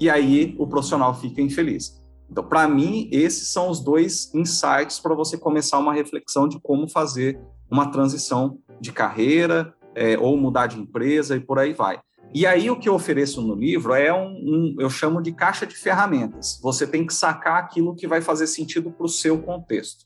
E 0.00 0.08
aí 0.08 0.56
o 0.58 0.66
profissional 0.66 1.12
fica 1.12 1.42
infeliz. 1.42 1.97
Então, 2.30 2.44
para 2.44 2.68
mim, 2.68 3.08
esses 3.10 3.48
são 3.48 3.70
os 3.70 3.80
dois 3.80 4.32
insights 4.34 5.00
para 5.00 5.14
você 5.14 5.38
começar 5.38 5.78
uma 5.78 5.94
reflexão 5.94 6.46
de 6.46 6.60
como 6.60 6.88
fazer 6.88 7.40
uma 7.70 7.90
transição 7.90 8.58
de 8.80 8.92
carreira 8.92 9.74
é, 9.94 10.18
ou 10.18 10.36
mudar 10.36 10.66
de 10.66 10.78
empresa 10.78 11.36
e 11.36 11.40
por 11.40 11.58
aí 11.58 11.72
vai. 11.72 11.98
E 12.34 12.46
aí 12.46 12.70
o 12.70 12.78
que 12.78 12.88
eu 12.88 12.94
ofereço 12.94 13.40
no 13.40 13.54
livro 13.54 13.94
é 13.94 14.12
um, 14.12 14.28
um, 14.28 14.76
eu 14.78 14.90
chamo 14.90 15.22
de 15.22 15.32
caixa 15.32 15.66
de 15.66 15.74
ferramentas. 15.74 16.60
Você 16.62 16.86
tem 16.86 17.06
que 17.06 17.14
sacar 17.14 17.56
aquilo 17.56 17.94
que 17.94 18.06
vai 18.06 18.20
fazer 18.20 18.46
sentido 18.46 18.90
para 18.90 19.06
o 19.06 19.08
seu 19.08 19.40
contexto. 19.40 20.04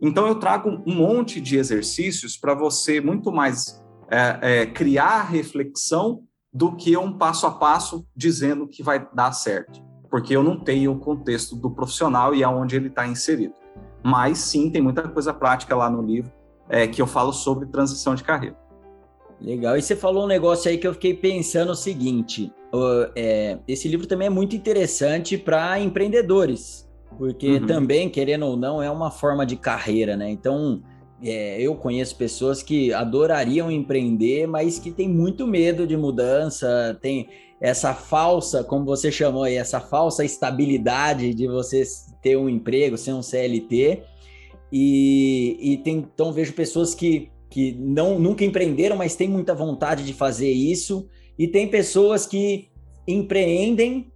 Então 0.00 0.26
eu 0.26 0.34
trago 0.34 0.82
um 0.84 0.94
monte 0.94 1.40
de 1.40 1.56
exercícios 1.56 2.36
para 2.36 2.54
você 2.54 3.00
muito 3.00 3.30
mais 3.30 3.80
é, 4.10 4.38
é, 4.62 4.66
criar 4.66 5.22
reflexão 5.22 6.24
do 6.52 6.74
que 6.74 6.96
um 6.96 7.16
passo 7.16 7.46
a 7.46 7.52
passo 7.52 8.04
dizendo 8.16 8.66
que 8.66 8.82
vai 8.82 9.08
dar 9.14 9.30
certo 9.30 9.89
porque 10.10 10.34
eu 10.34 10.42
não 10.42 10.58
tenho 10.58 10.92
o 10.92 10.98
contexto 10.98 11.54
do 11.54 11.70
profissional 11.70 12.34
e 12.34 12.42
aonde 12.42 12.76
ele 12.76 12.88
está 12.88 13.06
inserido. 13.06 13.54
Mas 14.02 14.38
sim, 14.38 14.70
tem 14.70 14.82
muita 14.82 15.02
coisa 15.08 15.32
prática 15.32 15.76
lá 15.76 15.88
no 15.88 16.02
livro 16.02 16.32
é, 16.68 16.86
que 16.86 17.00
eu 17.00 17.06
falo 17.06 17.32
sobre 17.32 17.66
transição 17.66 18.14
de 18.14 18.24
carreira. 18.24 18.56
Legal. 19.40 19.76
E 19.76 19.82
você 19.82 19.96
falou 19.96 20.24
um 20.24 20.26
negócio 20.26 20.70
aí 20.70 20.76
que 20.76 20.86
eu 20.86 20.92
fiquei 20.92 21.14
pensando 21.14 21.72
o 21.72 21.74
seguinte: 21.74 22.52
uh, 22.74 23.10
é, 23.16 23.58
esse 23.66 23.88
livro 23.88 24.06
também 24.06 24.26
é 24.26 24.30
muito 24.30 24.54
interessante 24.54 25.38
para 25.38 25.80
empreendedores, 25.80 26.86
porque 27.16 27.52
uhum. 27.52 27.66
também, 27.66 28.10
querendo 28.10 28.46
ou 28.46 28.56
não, 28.56 28.82
é 28.82 28.90
uma 28.90 29.10
forma 29.10 29.46
de 29.46 29.56
carreira, 29.56 30.14
né? 30.14 30.30
Então, 30.30 30.82
é, 31.22 31.60
eu 31.60 31.74
conheço 31.74 32.16
pessoas 32.16 32.62
que 32.62 32.92
adorariam 32.92 33.70
empreender, 33.70 34.46
mas 34.46 34.78
que 34.78 34.90
têm 34.90 35.08
muito 35.08 35.46
medo 35.46 35.86
de 35.86 35.96
mudança, 35.96 36.98
tem 37.00 37.28
essa 37.60 37.94
falsa, 37.94 38.64
como 38.64 38.84
você 38.84 39.12
chamou 39.12 39.42
aí, 39.42 39.56
essa 39.56 39.80
falsa 39.80 40.24
estabilidade 40.24 41.34
de 41.34 41.46
você 41.46 41.82
ter 42.22 42.36
um 42.36 42.48
emprego, 42.48 42.96
ser 42.96 43.12
um 43.12 43.22
CLT. 43.22 44.02
E, 44.72 45.58
e 45.60 45.76
tem, 45.78 45.98
então 45.98 46.32
vejo 46.32 46.54
pessoas 46.54 46.94
que, 46.94 47.30
que 47.50 47.72
não, 47.72 48.18
nunca 48.18 48.44
empreenderam, 48.44 48.96
mas 48.96 49.14
têm 49.14 49.28
muita 49.28 49.54
vontade 49.54 50.06
de 50.06 50.14
fazer 50.14 50.50
isso. 50.50 51.08
E 51.38 51.46
tem 51.46 51.68
pessoas 51.68 52.26
que 52.26 52.68
empreendem 53.06 54.10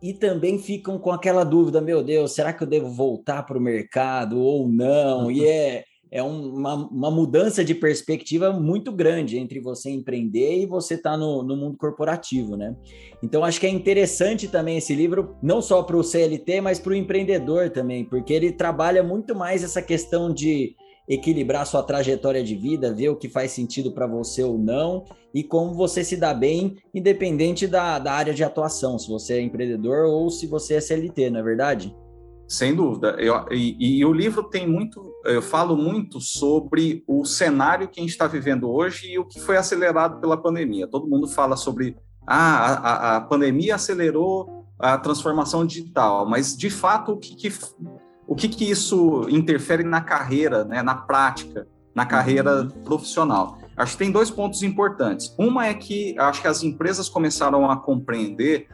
e 0.00 0.12
também 0.12 0.58
ficam 0.58 0.98
com 0.98 1.10
aquela 1.10 1.42
dúvida: 1.42 1.80
meu 1.80 2.02
Deus, 2.02 2.32
será 2.32 2.52
que 2.52 2.62
eu 2.62 2.66
devo 2.66 2.88
voltar 2.88 3.42
para 3.44 3.58
o 3.58 3.60
mercado 3.60 4.40
ou 4.40 4.68
não? 4.68 5.30
E 5.30 5.44
é, 5.44 5.84
é 6.10 6.22
um, 6.22 6.54
uma, 6.54 6.74
uma, 6.74 7.10
mudança 7.10 7.64
de 7.64 7.74
perspectiva 7.74 8.52
muito 8.52 8.90
grande 8.90 9.38
entre 9.38 9.60
você 9.60 9.90
empreender 9.90 10.62
e 10.62 10.66
você 10.66 10.94
estar 10.94 11.12
tá 11.12 11.16
no, 11.16 11.42
no, 11.42 11.56
mundo 11.56 11.76
corporativo, 11.76 12.56
né? 12.56 12.74
Então, 13.22 13.44
acho 13.44 13.60
que 13.60 13.66
é 13.66 13.70
interessante 13.70 14.48
também 14.48 14.78
esse 14.78 14.94
livro, 14.94 15.36
não 15.42 15.60
só 15.60 15.82
para 15.82 15.96
o 15.96 16.02
CLT, 16.02 16.60
mas 16.60 16.78
para 16.78 16.92
o 16.92 16.96
empreendedor 16.96 17.70
também, 17.70 18.04
porque 18.04 18.32
ele 18.32 18.52
trabalha 18.52 19.02
muito 19.02 19.34
mais 19.34 19.62
essa 19.62 19.82
questão 19.82 20.32
de 20.32 20.74
equilibrar 21.08 21.66
sua 21.66 21.82
trajetória 21.82 22.44
de 22.44 22.54
vida, 22.54 22.92
ver 22.92 23.08
o 23.08 23.16
que 23.16 23.28
faz 23.28 23.52
sentido 23.52 23.92
para 23.92 24.06
você 24.06 24.42
ou 24.42 24.58
não 24.58 25.04
e 25.32 25.42
como 25.42 25.72
você 25.72 26.04
se 26.04 26.16
dá 26.16 26.34
bem, 26.34 26.76
independente 26.94 27.66
da, 27.66 27.98
da 27.98 28.12
área 28.12 28.34
de 28.34 28.44
atuação, 28.44 28.98
se 28.98 29.08
você 29.08 29.34
é 29.34 29.40
empreendedor 29.40 30.06
ou 30.06 30.30
se 30.30 30.46
você 30.46 30.74
é 30.74 30.80
CLT, 30.80 31.30
não 31.30 31.40
é 31.40 31.42
verdade? 31.42 31.94
Sem 32.48 32.74
dúvida. 32.74 33.14
Eu, 33.18 33.44
e, 33.50 33.98
e, 33.98 34.04
o 34.06 34.12
livro 34.12 34.42
tem 34.44 34.66
muito, 34.66 35.12
eu 35.26 35.42
falo 35.42 35.76
muito 35.76 36.18
sobre 36.18 37.04
o 37.06 37.24
cenário 37.26 37.88
que 37.88 38.00
a 38.00 38.02
gente 38.02 38.12
está 38.12 38.26
vivendo 38.26 38.70
hoje 38.70 39.12
e 39.12 39.18
o 39.18 39.24
que 39.26 39.38
foi 39.38 39.58
acelerado 39.58 40.18
pela 40.18 40.36
pandemia. 40.36 40.88
Todo 40.88 41.06
mundo 41.06 41.28
fala 41.28 41.56
sobre 41.56 41.94
ah, 42.26 42.72
a, 42.72 43.16
a 43.16 43.20
pandemia 43.20 43.74
acelerou 43.74 44.64
a 44.78 44.96
transformação 44.96 45.66
digital, 45.66 46.26
mas 46.26 46.56
de 46.56 46.70
fato 46.70 47.12
o 47.12 47.16
que, 47.18 47.34
que 47.34 47.52
o 48.26 48.34
que, 48.34 48.48
que 48.48 48.70
isso 48.70 49.26
interfere 49.30 49.82
na 49.82 50.02
carreira, 50.02 50.62
né, 50.62 50.82
na 50.82 50.94
prática, 50.94 51.66
na 51.94 52.04
carreira 52.04 52.62
uhum. 52.62 52.68
profissional? 52.84 53.58
Acho 53.74 53.92
que 53.92 53.98
tem 53.98 54.12
dois 54.12 54.30
pontos 54.30 54.62
importantes. 54.62 55.34
Uma 55.38 55.66
é 55.66 55.74
que 55.74 56.14
acho 56.18 56.42
que 56.42 56.48
as 56.48 56.62
empresas 56.62 57.08
começaram 57.08 57.70
a 57.70 57.76
compreender 57.76 58.68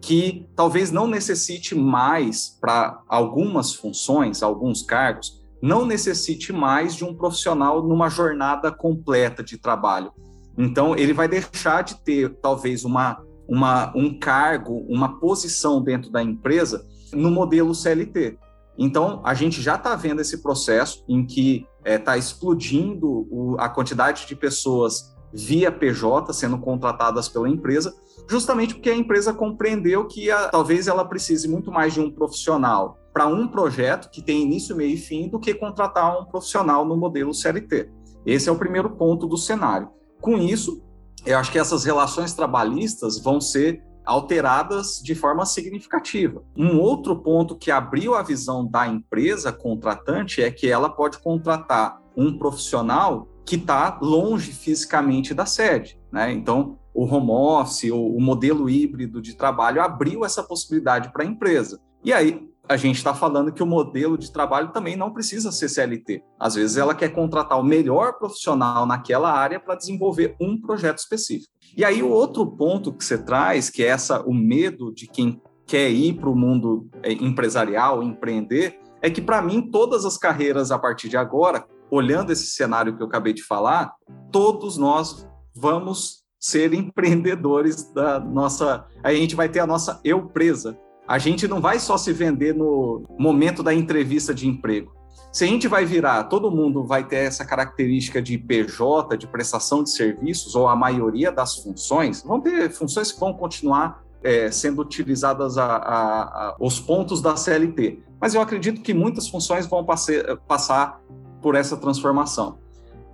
que 0.00 0.48
talvez 0.56 0.90
não 0.90 1.06
necessite 1.06 1.74
mais 1.74 2.56
para 2.60 3.02
algumas 3.06 3.74
funções, 3.74 4.42
alguns 4.42 4.82
cargos, 4.82 5.40
não 5.62 5.84
necessite 5.84 6.52
mais 6.52 6.94
de 6.94 7.04
um 7.04 7.14
profissional 7.14 7.82
numa 7.82 8.08
jornada 8.08 8.72
completa 8.72 9.42
de 9.42 9.58
trabalho. 9.58 10.10
Então, 10.56 10.96
ele 10.96 11.12
vai 11.12 11.28
deixar 11.28 11.82
de 11.82 12.00
ter 12.02 12.34
talvez 12.40 12.84
uma, 12.84 13.22
uma, 13.46 13.92
um 13.94 14.18
cargo, 14.18 14.86
uma 14.88 15.20
posição 15.20 15.82
dentro 15.82 16.10
da 16.10 16.22
empresa 16.22 16.86
no 17.12 17.30
modelo 17.30 17.74
CLT. 17.74 18.38
Então, 18.78 19.20
a 19.24 19.34
gente 19.34 19.60
já 19.60 19.74
está 19.74 19.94
vendo 19.94 20.20
esse 20.20 20.42
processo 20.42 21.04
em 21.06 21.26
que 21.26 21.66
está 21.84 22.14
eh, 22.14 22.16
é, 22.16 22.18
explodindo 22.18 23.26
o, 23.30 23.56
a 23.58 23.68
quantidade 23.68 24.26
de 24.26 24.34
pessoas 24.34 25.14
via 25.32 25.70
PJ 25.70 26.32
sendo 26.32 26.58
contratadas 26.58 27.28
pela 27.28 27.48
empresa, 27.48 27.94
justamente 28.28 28.74
porque 28.74 28.90
a 28.90 28.96
empresa 28.96 29.32
compreendeu 29.32 30.06
que 30.06 30.30
a, 30.30 30.48
talvez 30.48 30.88
ela 30.88 31.04
precise 31.04 31.48
muito 31.48 31.70
mais 31.70 31.94
de 31.94 32.00
um 32.00 32.10
profissional 32.10 32.98
para 33.12 33.26
um 33.26 33.48
projeto 33.48 34.10
que 34.10 34.22
tem 34.22 34.42
início, 34.42 34.76
meio 34.76 34.94
e 34.94 34.96
fim 34.96 35.28
do 35.28 35.38
que 35.38 35.54
contratar 35.54 36.20
um 36.20 36.24
profissional 36.24 36.84
no 36.84 36.96
modelo 36.96 37.34
CLT. 37.34 37.90
Esse 38.24 38.48
é 38.48 38.52
o 38.52 38.58
primeiro 38.58 38.90
ponto 38.90 39.26
do 39.26 39.36
cenário. 39.36 39.88
Com 40.20 40.36
isso, 40.36 40.82
eu 41.24 41.38
acho 41.38 41.50
que 41.50 41.58
essas 41.58 41.84
relações 41.84 42.32
trabalhistas 42.32 43.18
vão 43.18 43.40
ser 43.40 43.82
alteradas 44.04 45.00
de 45.02 45.14
forma 45.14 45.44
significativa. 45.44 46.42
Um 46.56 46.78
outro 46.78 47.16
ponto 47.16 47.56
que 47.56 47.70
abriu 47.70 48.14
a 48.14 48.22
visão 48.22 48.66
da 48.66 48.86
empresa 48.86 49.52
contratante 49.52 50.42
é 50.42 50.50
que 50.50 50.68
ela 50.68 50.88
pode 50.88 51.18
contratar 51.18 52.00
um 52.16 52.36
profissional 52.36 53.28
que 53.50 53.56
está 53.56 53.98
longe 54.00 54.52
fisicamente 54.52 55.34
da 55.34 55.44
sede. 55.44 55.98
Né? 56.12 56.30
Então, 56.30 56.78
o 56.94 57.04
home 57.04 57.32
office, 57.32 57.90
o, 57.90 57.96
o 57.98 58.20
modelo 58.20 58.70
híbrido 58.70 59.20
de 59.20 59.34
trabalho 59.34 59.82
abriu 59.82 60.24
essa 60.24 60.40
possibilidade 60.40 61.12
para 61.12 61.24
a 61.24 61.26
empresa. 61.26 61.80
E 62.04 62.12
aí, 62.12 62.48
a 62.68 62.76
gente 62.76 62.98
está 62.98 63.12
falando 63.12 63.52
que 63.52 63.60
o 63.60 63.66
modelo 63.66 64.16
de 64.16 64.30
trabalho 64.30 64.68
também 64.68 64.94
não 64.94 65.12
precisa 65.12 65.50
ser 65.50 65.68
CLT. 65.68 66.22
Às 66.38 66.54
vezes 66.54 66.76
ela 66.76 66.94
quer 66.94 67.08
contratar 67.08 67.58
o 67.58 67.64
melhor 67.64 68.20
profissional 68.20 68.86
naquela 68.86 69.32
área 69.32 69.58
para 69.58 69.74
desenvolver 69.74 70.36
um 70.40 70.56
projeto 70.56 70.98
específico. 70.98 71.50
E 71.76 71.84
aí 71.84 72.04
o 72.04 72.08
outro 72.08 72.46
ponto 72.46 72.92
que 72.92 73.04
você 73.04 73.18
traz, 73.18 73.68
que 73.68 73.82
é 73.82 73.88
essa 73.88 74.22
o 74.24 74.32
medo 74.32 74.94
de 74.94 75.08
quem 75.08 75.42
quer 75.66 75.90
ir 75.90 76.12
para 76.12 76.30
o 76.30 76.36
mundo 76.36 76.88
é, 77.02 77.12
empresarial, 77.14 78.00
empreender, 78.00 78.78
é 79.02 79.10
que 79.10 79.20
para 79.20 79.42
mim 79.42 79.60
todas 79.72 80.04
as 80.04 80.16
carreiras 80.16 80.70
a 80.70 80.78
partir 80.78 81.08
de 81.08 81.16
agora, 81.16 81.66
olhando 81.90 82.32
esse 82.32 82.46
cenário 82.46 82.96
que 82.96 83.02
eu 83.02 83.06
acabei 83.06 83.32
de 83.32 83.42
falar, 83.42 83.92
todos 84.30 84.76
nós 84.76 85.26
vamos 85.54 86.20
ser 86.38 86.72
empreendedores 86.72 87.92
da 87.92 88.18
nossa. 88.18 88.86
A 89.02 89.12
gente 89.12 89.34
vai 89.34 89.48
ter 89.48 89.60
a 89.60 89.66
nossa 89.66 90.00
eu 90.04 90.26
presa. 90.26 90.78
A 91.06 91.18
gente 91.18 91.48
não 91.48 91.60
vai 91.60 91.78
só 91.78 91.98
se 91.98 92.12
vender 92.12 92.54
no 92.54 93.04
momento 93.18 93.62
da 93.62 93.74
entrevista 93.74 94.32
de 94.32 94.48
emprego. 94.48 94.92
Se 95.32 95.44
a 95.44 95.46
gente 95.46 95.68
vai 95.68 95.84
virar, 95.84 96.24
todo 96.24 96.50
mundo 96.50 96.84
vai 96.84 97.06
ter 97.06 97.16
essa 97.16 97.44
característica 97.44 98.20
de 98.20 98.36
PJ, 98.36 99.16
de 99.16 99.26
prestação 99.26 99.82
de 99.82 99.90
serviços, 99.90 100.56
ou 100.56 100.66
a 100.66 100.74
maioria 100.74 101.30
das 101.30 101.56
funções, 101.56 102.22
vão 102.22 102.40
ter 102.40 102.70
funções 102.70 103.12
que 103.12 103.20
vão 103.20 103.32
continuar 103.32 104.02
é, 104.22 104.50
sendo 104.50 104.82
utilizadas 104.82 105.56
a, 105.56 105.64
a, 105.64 106.22
a, 106.22 106.56
os 106.58 106.80
pontos 106.80 107.22
da 107.22 107.36
CLT. 107.36 108.02
Mas 108.20 108.34
eu 108.34 108.40
acredito 108.40 108.82
que 108.82 108.92
muitas 108.92 109.28
funções 109.28 109.66
vão 109.66 109.84
passe, 109.84 110.22
passar 110.48 111.00
por 111.40 111.54
essa 111.54 111.76
transformação. 111.76 112.58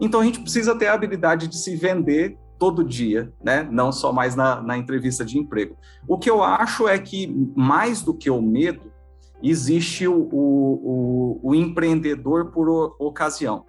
Então 0.00 0.20
a 0.20 0.24
gente 0.24 0.40
precisa 0.40 0.74
ter 0.74 0.86
a 0.86 0.94
habilidade 0.94 1.48
de 1.48 1.56
se 1.56 1.74
vender 1.74 2.38
todo 2.58 2.84
dia, 2.84 3.32
né? 3.42 3.66
não 3.70 3.92
só 3.92 4.12
mais 4.12 4.34
na, 4.34 4.60
na 4.62 4.76
entrevista 4.76 5.24
de 5.24 5.38
emprego. 5.38 5.76
O 6.08 6.18
que 6.18 6.30
eu 6.30 6.42
acho 6.42 6.88
é 6.88 6.98
que, 6.98 7.26
mais 7.54 8.02
do 8.02 8.14
que 8.14 8.30
o 8.30 8.40
medo, 8.40 8.92
existe 9.42 10.06
o, 10.08 10.28
o, 10.32 11.40
o, 11.42 11.54
empreendedor 11.54 12.50
por 12.50 12.94
ocasião. 12.98 13.64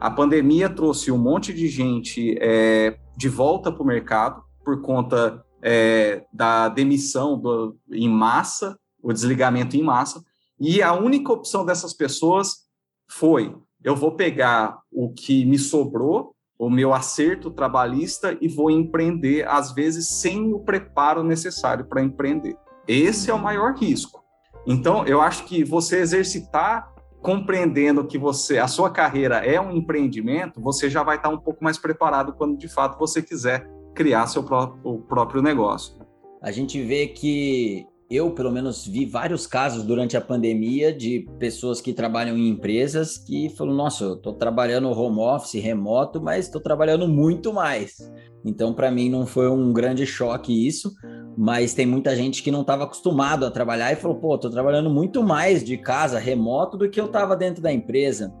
A 0.00 0.10
pandemia 0.10 0.68
trouxe 0.68 1.10
um 1.10 1.18
monte 1.18 1.52
de 1.52 1.66
gente 1.66 2.36
é, 2.40 2.96
de 3.16 3.28
volta 3.28 3.72
para 3.72 3.82
o 3.82 3.86
mercado 3.86 4.42
por 4.64 4.80
conta 4.80 5.44
é, 5.60 6.24
da 6.32 6.68
demissão 6.68 7.36
do, 7.36 7.76
em 7.90 8.08
massa, 8.08 8.78
o 9.02 9.12
desligamento 9.12 9.76
em 9.76 9.82
massa, 9.82 10.22
e 10.60 10.82
a 10.82 10.92
única 10.92 11.32
opção 11.32 11.64
dessas 11.64 11.92
pessoas 11.92 12.68
foi: 13.10 13.54
eu 13.84 13.94
vou 13.94 14.12
pegar 14.12 14.80
o 14.92 15.12
que 15.12 15.44
me 15.44 15.58
sobrou, 15.58 16.34
o 16.58 16.68
meu 16.68 16.92
acerto 16.92 17.50
trabalhista, 17.50 18.36
e 18.40 18.48
vou 18.48 18.70
empreender, 18.70 19.46
às 19.48 19.72
vezes 19.72 20.08
sem 20.20 20.52
o 20.52 20.60
preparo 20.60 21.22
necessário 21.22 21.84
para 21.84 22.02
empreender. 22.02 22.56
Esse 22.86 23.30
é 23.30 23.34
o 23.34 23.38
maior 23.38 23.74
risco. 23.74 24.22
Então, 24.66 25.06
eu 25.06 25.20
acho 25.20 25.44
que 25.44 25.62
você 25.62 25.98
exercitar 25.98 26.92
compreendendo 27.20 28.06
que 28.06 28.18
você 28.18 28.58
a 28.58 28.68
sua 28.68 28.90
carreira 28.90 29.36
é 29.36 29.60
um 29.60 29.72
empreendimento, 29.72 30.60
você 30.60 30.88
já 30.88 31.02
vai 31.02 31.16
estar 31.16 31.28
um 31.28 31.38
pouco 31.38 31.62
mais 31.62 31.76
preparado 31.78 32.32
quando 32.32 32.56
de 32.56 32.68
fato 32.68 32.98
você 32.98 33.20
quiser 33.20 33.68
criar 33.94 34.26
seu 34.26 34.42
próprio, 34.42 35.00
próprio 35.08 35.42
negócio. 35.42 35.98
A 36.40 36.52
gente 36.52 36.80
vê 36.82 37.08
que 37.08 37.86
eu, 38.10 38.30
pelo 38.30 38.50
menos, 38.50 38.86
vi 38.86 39.04
vários 39.04 39.46
casos 39.46 39.84
durante 39.84 40.16
a 40.16 40.20
pandemia 40.20 40.92
de 40.92 41.28
pessoas 41.38 41.78
que 41.78 41.92
trabalham 41.92 42.38
em 42.38 42.48
empresas 42.48 43.18
que 43.18 43.50
falam: 43.50 43.74
Nossa, 43.74 44.04
eu 44.04 44.14
estou 44.14 44.32
trabalhando 44.32 44.90
home 44.90 45.20
office, 45.20 45.62
remoto, 45.62 46.20
mas 46.20 46.46
estou 46.46 46.60
trabalhando 46.60 47.06
muito 47.06 47.52
mais. 47.52 47.96
Então, 48.44 48.72
para 48.72 48.90
mim, 48.90 49.10
não 49.10 49.26
foi 49.26 49.50
um 49.50 49.72
grande 49.74 50.06
choque 50.06 50.66
isso, 50.66 50.94
mas 51.36 51.74
tem 51.74 51.84
muita 51.84 52.16
gente 52.16 52.42
que 52.42 52.50
não 52.50 52.62
estava 52.62 52.84
acostumado 52.84 53.44
a 53.44 53.50
trabalhar 53.50 53.92
e 53.92 53.96
falou: 53.96 54.16
Pô, 54.16 54.36
estou 54.36 54.50
trabalhando 54.50 54.88
muito 54.88 55.22
mais 55.22 55.62
de 55.62 55.76
casa, 55.76 56.18
remoto, 56.18 56.78
do 56.78 56.88
que 56.88 56.98
eu 56.98 57.06
estava 57.06 57.36
dentro 57.36 57.62
da 57.62 57.70
empresa. 57.70 58.32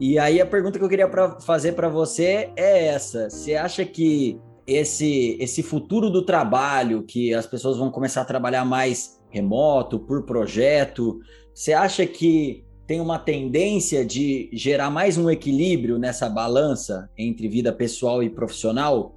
E 0.00 0.18
aí, 0.18 0.40
a 0.40 0.46
pergunta 0.46 0.76
que 0.76 0.84
eu 0.84 0.88
queria 0.88 1.08
pra 1.08 1.40
fazer 1.40 1.72
para 1.72 1.88
você 1.88 2.50
é 2.56 2.86
essa: 2.86 3.30
Você 3.30 3.54
acha 3.54 3.84
que 3.84 4.40
esse, 4.66 5.36
esse 5.40 5.62
futuro 5.62 6.10
do 6.10 6.22
trabalho, 6.22 7.02
que 7.02 7.34
as 7.34 7.46
pessoas 7.46 7.76
vão 7.76 7.90
começar 7.90 8.22
a 8.22 8.24
trabalhar 8.24 8.64
mais 8.64 9.20
remoto, 9.30 9.98
por 9.98 10.24
projeto, 10.24 11.20
você 11.52 11.72
acha 11.72 12.06
que 12.06 12.64
tem 12.86 13.00
uma 13.00 13.18
tendência 13.18 14.04
de 14.04 14.48
gerar 14.52 14.90
mais 14.90 15.16
um 15.18 15.30
equilíbrio 15.30 15.98
nessa 15.98 16.28
balança 16.28 17.10
entre 17.16 17.48
vida 17.48 17.72
pessoal 17.72 18.22
e 18.22 18.30
profissional? 18.30 19.14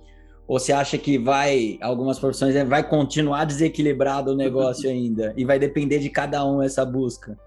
Ou 0.48 0.60
você 0.60 0.72
acha 0.72 0.98
que 0.98 1.18
vai, 1.18 1.78
algumas 1.82 2.18
profissões, 2.18 2.56
né, 2.56 2.64
vai 2.64 2.88
continuar 2.88 3.46
desequilibrado 3.46 4.32
o 4.32 4.36
negócio 4.38 4.90
ainda 4.90 5.34
e 5.38 5.46
vai 5.46 5.60
depender 5.60 6.00
de 6.00 6.10
cada 6.10 6.46
um 6.46 6.62
essa 6.62 6.86
busca? 6.86 7.38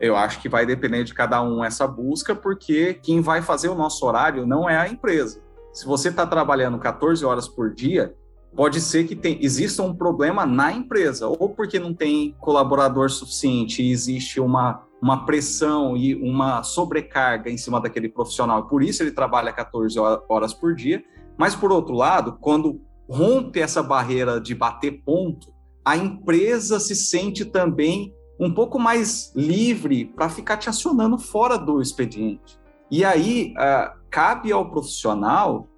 Eu 0.00 0.16
acho 0.16 0.40
que 0.40 0.48
vai 0.48 0.64
depender 0.64 1.02
de 1.04 1.12
cada 1.12 1.42
um 1.42 1.64
essa 1.64 1.86
busca, 1.86 2.34
porque 2.34 2.94
quem 2.94 3.20
vai 3.20 3.42
fazer 3.42 3.68
o 3.68 3.74
nosso 3.74 4.06
horário 4.06 4.46
não 4.46 4.68
é 4.68 4.76
a 4.76 4.88
empresa 4.88 5.47
se 5.72 5.86
você 5.86 6.08
está 6.08 6.26
trabalhando 6.26 6.78
14 6.78 7.24
horas 7.24 7.48
por 7.48 7.74
dia, 7.74 8.14
pode 8.54 8.80
ser 8.80 9.06
que 9.06 9.14
tem, 9.14 9.38
exista 9.42 9.82
um 9.82 9.94
problema 9.94 10.46
na 10.46 10.72
empresa, 10.72 11.28
ou 11.28 11.50
porque 11.50 11.78
não 11.78 11.94
tem 11.94 12.34
colaborador 12.40 13.10
suficiente 13.10 13.82
existe 13.82 14.40
uma, 14.40 14.82
uma 15.00 15.24
pressão 15.24 15.96
e 15.96 16.14
uma 16.14 16.62
sobrecarga 16.62 17.50
em 17.50 17.56
cima 17.56 17.80
daquele 17.80 18.08
profissional, 18.08 18.66
por 18.66 18.82
isso 18.82 19.02
ele 19.02 19.12
trabalha 19.12 19.52
14 19.52 19.98
horas 20.28 20.54
por 20.54 20.74
dia. 20.74 21.02
Mas, 21.36 21.54
por 21.54 21.70
outro 21.70 21.94
lado, 21.94 22.36
quando 22.40 22.80
rompe 23.08 23.60
essa 23.60 23.80
barreira 23.80 24.40
de 24.40 24.54
bater 24.56 25.02
ponto, 25.04 25.54
a 25.84 25.96
empresa 25.96 26.80
se 26.80 26.96
sente 26.96 27.44
também 27.44 28.12
um 28.40 28.52
pouco 28.52 28.78
mais 28.78 29.32
livre 29.34 30.04
para 30.04 30.28
ficar 30.28 30.56
te 30.56 30.68
acionando 30.68 31.16
fora 31.16 31.56
do 31.56 31.80
expediente. 31.80 32.58
E 32.90 33.04
aí, 33.04 33.54
uh, 33.56 33.97
cabe 34.10 34.52
ao 34.52 34.70
profissional 34.70 35.68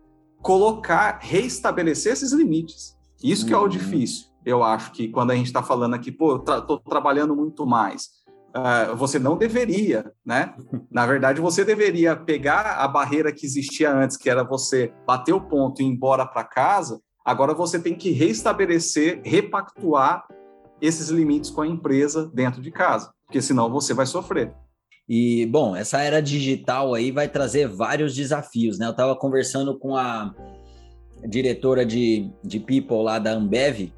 colocar, 0.43 1.19
reestabelecer 1.21 2.12
esses 2.12 2.33
limites. 2.33 2.97
Isso 3.23 3.45
que 3.45 3.53
uhum. 3.53 3.59
é 3.59 3.62
o 3.62 3.64
uhum. 3.64 3.71
difícil. 3.71 4.27
Eu 4.45 4.62
acho 4.62 4.93
que 4.93 5.09
quando 5.09 5.31
a 5.31 5.35
gente 5.35 5.47
está 5.47 5.62
falando 5.62 5.95
aqui, 5.95 6.11
pô, 6.11 6.37
estou 6.37 6.62
tra 6.62 6.79
trabalhando 6.79 7.37
muito 7.37 7.66
mais. 7.66 8.09
uh, 8.57 8.97
você 8.97 9.19
não 9.19 9.37
deveria, 9.37 10.12
né? 10.25 10.55
Na 10.90 11.07
verdade, 11.07 11.40
você 11.40 11.64
deveria 11.64 12.16
pegar 12.16 12.62
a 12.62 12.88
barreira 12.88 13.33
que 13.33 13.45
existia 13.45 13.93
antes, 13.93 14.16
que 14.16 14.31
era 14.31 14.43
você 14.43 14.93
bater 15.07 15.33
o 15.33 15.40
ponto 15.40 15.83
e 15.83 15.85
ir 15.85 15.88
embora 15.88 16.27
para 16.27 16.45
casa. 16.45 17.01
Agora 17.25 17.53
você 17.55 17.79
tem 17.79 17.95
que 17.95 18.11
restabelecer, 18.11 19.21
repactuar 19.25 20.27
esses 20.81 21.11
limites 21.11 21.51
com 21.51 21.61
a 21.61 21.66
empresa 21.66 22.31
dentro 22.33 22.62
de 22.62 22.71
casa, 22.71 23.12
porque 23.27 23.43
senão 23.43 23.71
você 23.71 23.93
vai 23.93 24.07
sofrer. 24.07 24.55
E, 25.12 25.44
bom, 25.46 25.75
essa 25.75 26.01
era 26.01 26.23
digital 26.23 26.94
aí 26.94 27.11
vai 27.11 27.27
trazer 27.27 27.66
vários 27.66 28.14
desafios, 28.14 28.79
né? 28.79 28.87
Eu 28.87 28.92
estava 28.92 29.16
conversando 29.16 29.77
com 29.77 29.96
a 29.96 30.33
diretora 31.27 31.85
de, 31.85 32.31
de 32.44 32.61
People 32.61 33.03
lá 33.03 33.18
da 33.18 33.33
Ambev, 33.33 33.92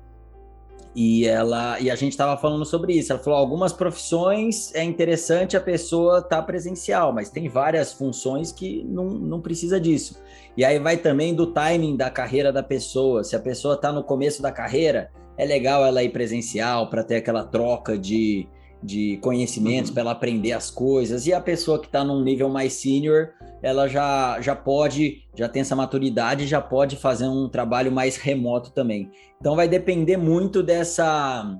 e 0.96 1.26
ela 1.26 1.78
e 1.80 1.90
a 1.90 1.94
gente 1.96 2.12
estava 2.12 2.40
falando 2.40 2.64
sobre 2.64 2.94
isso. 2.94 3.12
Ela 3.12 3.20
falou: 3.20 3.38
algumas 3.38 3.74
profissões 3.74 4.74
é 4.74 4.82
interessante 4.82 5.54
a 5.54 5.60
pessoa 5.60 6.20
estar 6.20 6.36
tá 6.36 6.42
presencial, 6.42 7.12
mas 7.12 7.28
tem 7.28 7.46
várias 7.46 7.92
funções 7.92 8.50
que 8.50 8.82
não, 8.84 9.04
não 9.04 9.40
precisa 9.42 9.78
disso. 9.78 10.18
E 10.56 10.64
aí 10.64 10.78
vai 10.78 10.96
também 10.96 11.34
do 11.34 11.52
timing 11.52 11.94
da 11.94 12.08
carreira 12.08 12.50
da 12.50 12.62
pessoa. 12.62 13.22
Se 13.22 13.36
a 13.36 13.40
pessoa 13.40 13.74
está 13.74 13.92
no 13.92 14.02
começo 14.02 14.40
da 14.40 14.50
carreira, 14.50 15.10
é 15.36 15.44
legal 15.44 15.84
ela 15.84 16.02
ir 16.02 16.10
presencial 16.10 16.88
para 16.88 17.04
ter 17.04 17.16
aquela 17.16 17.44
troca 17.44 17.98
de, 17.98 18.48
de 18.82 19.18
conhecimentos, 19.18 19.90
uhum. 19.90 19.94
para 19.94 20.00
ela 20.02 20.10
aprender 20.12 20.52
as 20.52 20.70
coisas. 20.70 21.26
E 21.26 21.32
a 21.32 21.40
pessoa 21.40 21.78
que 21.78 21.86
está 21.86 22.04
num 22.04 22.22
nível 22.22 22.48
mais 22.48 22.74
senior, 22.74 23.30
ela 23.62 23.86
já, 23.88 24.40
já 24.40 24.56
pode, 24.56 25.22
já 25.36 25.48
tem 25.48 25.60
essa 25.62 25.76
maturidade, 25.76 26.46
já 26.46 26.60
pode 26.60 26.96
fazer 26.96 27.28
um 27.28 27.48
trabalho 27.48 27.92
mais 27.92 28.16
remoto 28.16 28.72
também. 28.72 29.10
Então 29.40 29.54
vai 29.54 29.68
depender 29.68 30.16
muito 30.16 30.62
dessa 30.62 31.58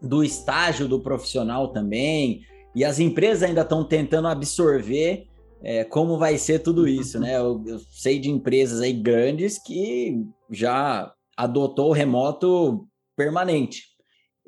do 0.00 0.24
estágio 0.24 0.88
do 0.88 1.00
profissional 1.00 1.68
também. 1.68 2.40
E 2.74 2.84
as 2.84 2.98
empresas 2.98 3.42
ainda 3.42 3.60
estão 3.60 3.84
tentando 3.84 4.28
absorver 4.28 5.26
é, 5.62 5.84
como 5.84 6.18
vai 6.18 6.36
ser 6.38 6.58
tudo 6.58 6.88
isso, 6.88 7.20
né? 7.20 7.36
Eu, 7.36 7.62
eu 7.66 7.78
sei 7.90 8.18
de 8.18 8.28
empresas 8.28 8.80
aí 8.80 8.92
grandes 8.92 9.58
que 9.58 10.24
já 10.50 11.12
adotou 11.36 11.90
o 11.90 11.92
remoto 11.92 12.86
permanente. 13.16 13.91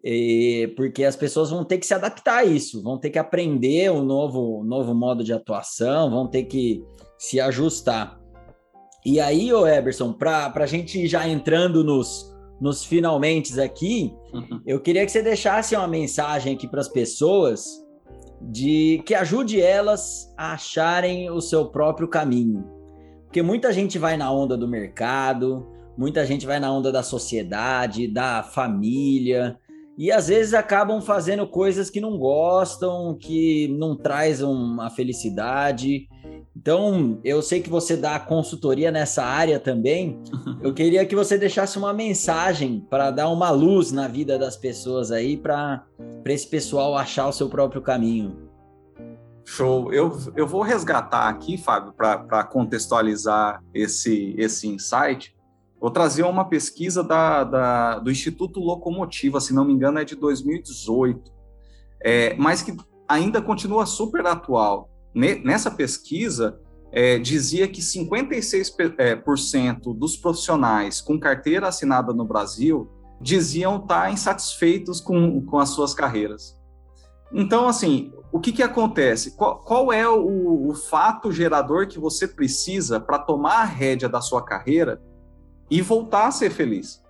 E, 0.04 0.70
porque 0.76 1.02
as 1.02 1.16
pessoas 1.16 1.48
vão 1.48 1.64
ter 1.64 1.78
que 1.78 1.86
se 1.86 1.94
adaptar 1.94 2.40
a 2.40 2.44
isso, 2.44 2.82
vão 2.82 2.98
ter 2.98 3.08
que 3.08 3.18
aprender 3.18 3.90
um 3.90 4.04
novo, 4.04 4.62
novo 4.62 4.94
modo 4.94 5.24
de 5.24 5.32
atuação, 5.32 6.10
vão 6.10 6.26
ter 6.26 6.44
que 6.44 6.84
se 7.16 7.40
ajustar. 7.40 8.20
E 9.04 9.18
aí, 9.18 9.50
ô 9.50 9.66
Eberson, 9.66 10.12
para 10.12 10.52
a 10.54 10.66
gente 10.66 11.06
já 11.06 11.26
entrando 11.26 11.82
nos, 11.82 12.34
nos 12.60 12.84
finalmente 12.84 13.58
aqui, 13.58 14.14
uhum. 14.32 14.60
eu 14.66 14.78
queria 14.78 15.06
que 15.06 15.12
você 15.12 15.22
deixasse 15.22 15.74
uma 15.74 15.88
mensagem 15.88 16.54
aqui 16.54 16.68
para 16.68 16.80
as 16.80 16.88
pessoas 16.88 17.82
de 18.42 19.02
que 19.06 19.14
ajude 19.14 19.58
elas 19.58 20.32
a 20.36 20.52
acharem 20.52 21.30
o 21.30 21.40
seu 21.40 21.66
próprio 21.66 22.08
caminho. 22.08 22.64
Porque 23.24 23.40
muita 23.40 23.72
gente 23.72 23.98
vai 23.98 24.18
na 24.18 24.30
onda 24.30 24.54
do 24.54 24.68
mercado, 24.68 25.66
muita 25.96 26.26
gente 26.26 26.44
vai 26.44 26.60
na 26.60 26.70
onda 26.70 26.92
da 26.92 27.02
sociedade, 27.02 28.06
da 28.06 28.42
família, 28.42 29.58
e 29.96 30.10
às 30.10 30.28
vezes 30.28 30.54
acabam 30.54 31.00
fazendo 31.00 31.46
coisas 31.46 31.88
que 31.88 32.00
não 32.00 32.18
gostam, 32.18 33.16
que 33.18 33.68
não 33.68 33.96
trazem 33.96 34.46
uma 34.46 34.90
felicidade. 34.90 36.08
Então, 36.56 37.20
eu 37.22 37.40
sei 37.42 37.60
que 37.60 37.70
você 37.70 37.96
dá 37.96 38.18
consultoria 38.18 38.90
nessa 38.90 39.22
área 39.22 39.60
também. 39.60 40.20
Eu 40.62 40.72
queria 40.72 41.04
que 41.04 41.14
você 41.14 41.36
deixasse 41.36 41.76
uma 41.76 41.92
mensagem 41.92 42.86
para 42.88 43.10
dar 43.10 43.28
uma 43.28 43.50
luz 43.50 43.92
na 43.92 44.08
vida 44.08 44.38
das 44.38 44.56
pessoas 44.56 45.12
aí, 45.12 45.36
para 45.36 45.84
esse 46.24 46.46
pessoal 46.46 46.96
achar 46.96 47.28
o 47.28 47.32
seu 47.32 47.50
próprio 47.50 47.82
caminho. 47.82 48.48
Show. 49.44 49.92
Eu, 49.92 50.16
eu 50.34 50.46
vou 50.46 50.62
resgatar 50.62 51.28
aqui, 51.28 51.58
Fábio, 51.58 51.92
para 51.92 52.44
contextualizar 52.44 53.62
esse, 53.74 54.34
esse 54.38 54.66
insight 54.66 55.34
Vou 55.80 55.90
trazer 55.90 56.22
uma 56.22 56.48
pesquisa 56.48 57.02
da, 57.02 57.44
da, 57.44 57.98
do 57.98 58.10
Instituto 58.10 58.60
Locomotiva, 58.60 59.40
se 59.40 59.52
não 59.52 59.64
me 59.64 59.72
engano, 59.72 59.98
é 59.98 60.04
de 60.04 60.16
2018, 60.16 61.32
é, 62.02 62.34
mas 62.34 62.62
que 62.62 62.76
ainda 63.08 63.42
continua 63.42 63.84
super 63.86 64.26
atual. 64.26 64.90
Nessa 65.14 65.70
pesquisa, 65.70 66.58
é, 66.90 67.18
dizia 67.18 67.66
que 67.66 67.80
56% 67.80 68.98
é, 68.98 69.94
dos 69.98 70.16
profissionais 70.16 71.00
com 71.00 71.18
carteira 71.18 71.68
assinada 71.68 72.12
no 72.12 72.24
Brasil 72.24 72.88
diziam 73.20 73.76
estar 73.76 74.12
insatisfeitos 74.12 75.00
com, 75.00 75.44
com 75.44 75.58
as 75.58 75.70
suas 75.70 75.92
carreiras. 75.92 76.56
Então, 77.32 77.66
assim, 77.66 78.12
o 78.30 78.38
que, 78.38 78.52
que 78.52 78.62
acontece? 78.62 79.36
Qual, 79.36 79.58
qual 79.58 79.92
é 79.92 80.08
o, 80.08 80.68
o 80.68 80.74
fato 80.74 81.32
gerador 81.32 81.88
que 81.88 81.98
você 81.98 82.28
precisa 82.28 83.00
para 83.00 83.18
tomar 83.18 83.62
a 83.62 83.64
rédea 83.64 84.08
da 84.08 84.20
sua 84.20 84.44
carreira 84.44 85.02
e 85.70 85.80
voltar 85.80 86.28
a 86.28 86.30
ser 86.30 86.50
feliz. 86.50 87.02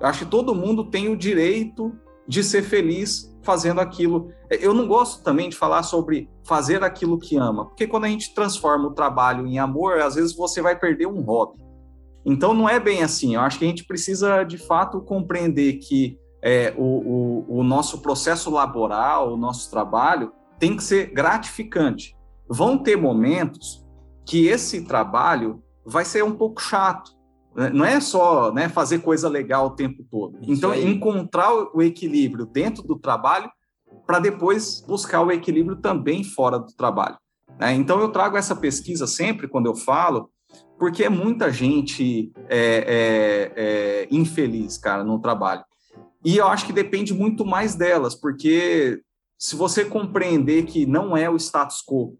Acho 0.00 0.20
que 0.20 0.30
todo 0.30 0.54
mundo 0.54 0.90
tem 0.90 1.08
o 1.08 1.16
direito 1.16 1.92
de 2.26 2.42
ser 2.42 2.62
feliz 2.62 3.36
fazendo 3.42 3.80
aquilo. 3.80 4.32
Eu 4.50 4.72
não 4.72 4.86
gosto 4.86 5.22
também 5.22 5.48
de 5.48 5.56
falar 5.56 5.82
sobre 5.82 6.28
fazer 6.44 6.82
aquilo 6.82 7.18
que 7.18 7.36
ama, 7.36 7.66
porque 7.66 7.86
quando 7.86 8.04
a 8.04 8.08
gente 8.08 8.34
transforma 8.34 8.88
o 8.88 8.94
trabalho 8.94 9.46
em 9.46 9.58
amor, 9.58 10.00
às 10.00 10.14
vezes 10.14 10.34
você 10.34 10.62
vai 10.62 10.78
perder 10.78 11.06
um 11.06 11.20
hobby. 11.20 11.60
Então 12.24 12.54
não 12.54 12.68
é 12.68 12.78
bem 12.78 13.02
assim. 13.02 13.34
Eu 13.34 13.40
acho 13.40 13.58
que 13.58 13.64
a 13.64 13.68
gente 13.68 13.84
precisa 13.84 14.42
de 14.44 14.58
fato 14.58 15.00
compreender 15.00 15.74
que 15.74 16.18
é, 16.42 16.72
o, 16.76 17.44
o, 17.48 17.60
o 17.60 17.62
nosso 17.62 18.00
processo 18.00 18.50
laboral, 18.50 19.32
o 19.32 19.36
nosso 19.36 19.70
trabalho, 19.70 20.32
tem 20.58 20.76
que 20.76 20.82
ser 20.82 21.12
gratificante. 21.12 22.16
Vão 22.48 22.78
ter 22.78 22.96
momentos 22.96 23.86
que 24.26 24.46
esse 24.46 24.84
trabalho 24.84 25.62
vai 25.84 26.04
ser 26.04 26.22
um 26.22 26.32
pouco 26.32 26.60
chato? 26.60 27.12
Não 27.54 27.84
é 27.84 28.00
só 28.00 28.52
né, 28.52 28.68
fazer 28.68 29.00
coisa 29.00 29.28
legal 29.28 29.66
o 29.66 29.76
tempo 29.76 30.04
todo. 30.10 30.38
Isso 30.42 30.52
então, 30.52 30.70
aí. 30.70 30.86
encontrar 30.86 31.52
o 31.52 31.82
equilíbrio 31.82 32.46
dentro 32.46 32.82
do 32.82 32.98
trabalho 32.98 33.50
para 34.06 34.20
depois 34.20 34.84
buscar 34.86 35.22
o 35.22 35.32
equilíbrio 35.32 35.76
também 35.76 36.22
fora 36.22 36.58
do 36.58 36.72
trabalho. 36.74 37.16
Né? 37.58 37.74
Então, 37.74 38.00
eu 38.00 38.08
trago 38.10 38.36
essa 38.36 38.54
pesquisa 38.54 39.06
sempre 39.06 39.48
quando 39.48 39.66
eu 39.66 39.74
falo, 39.74 40.30
porque 40.78 41.04
é 41.04 41.08
muita 41.08 41.52
gente 41.52 42.32
é, 42.48 42.56
é, 42.56 43.52
é, 43.56 44.08
infeliz, 44.10 44.78
cara, 44.78 45.04
no 45.04 45.20
trabalho. 45.20 45.64
E 46.24 46.36
eu 46.36 46.46
acho 46.46 46.66
que 46.66 46.72
depende 46.72 47.12
muito 47.12 47.44
mais 47.44 47.74
delas, 47.74 48.14
porque 48.14 49.00
se 49.38 49.56
você 49.56 49.84
compreender 49.84 50.64
que 50.64 50.86
não 50.86 51.16
é 51.16 51.28
o 51.28 51.36
status 51.36 51.82
quo, 51.86 52.18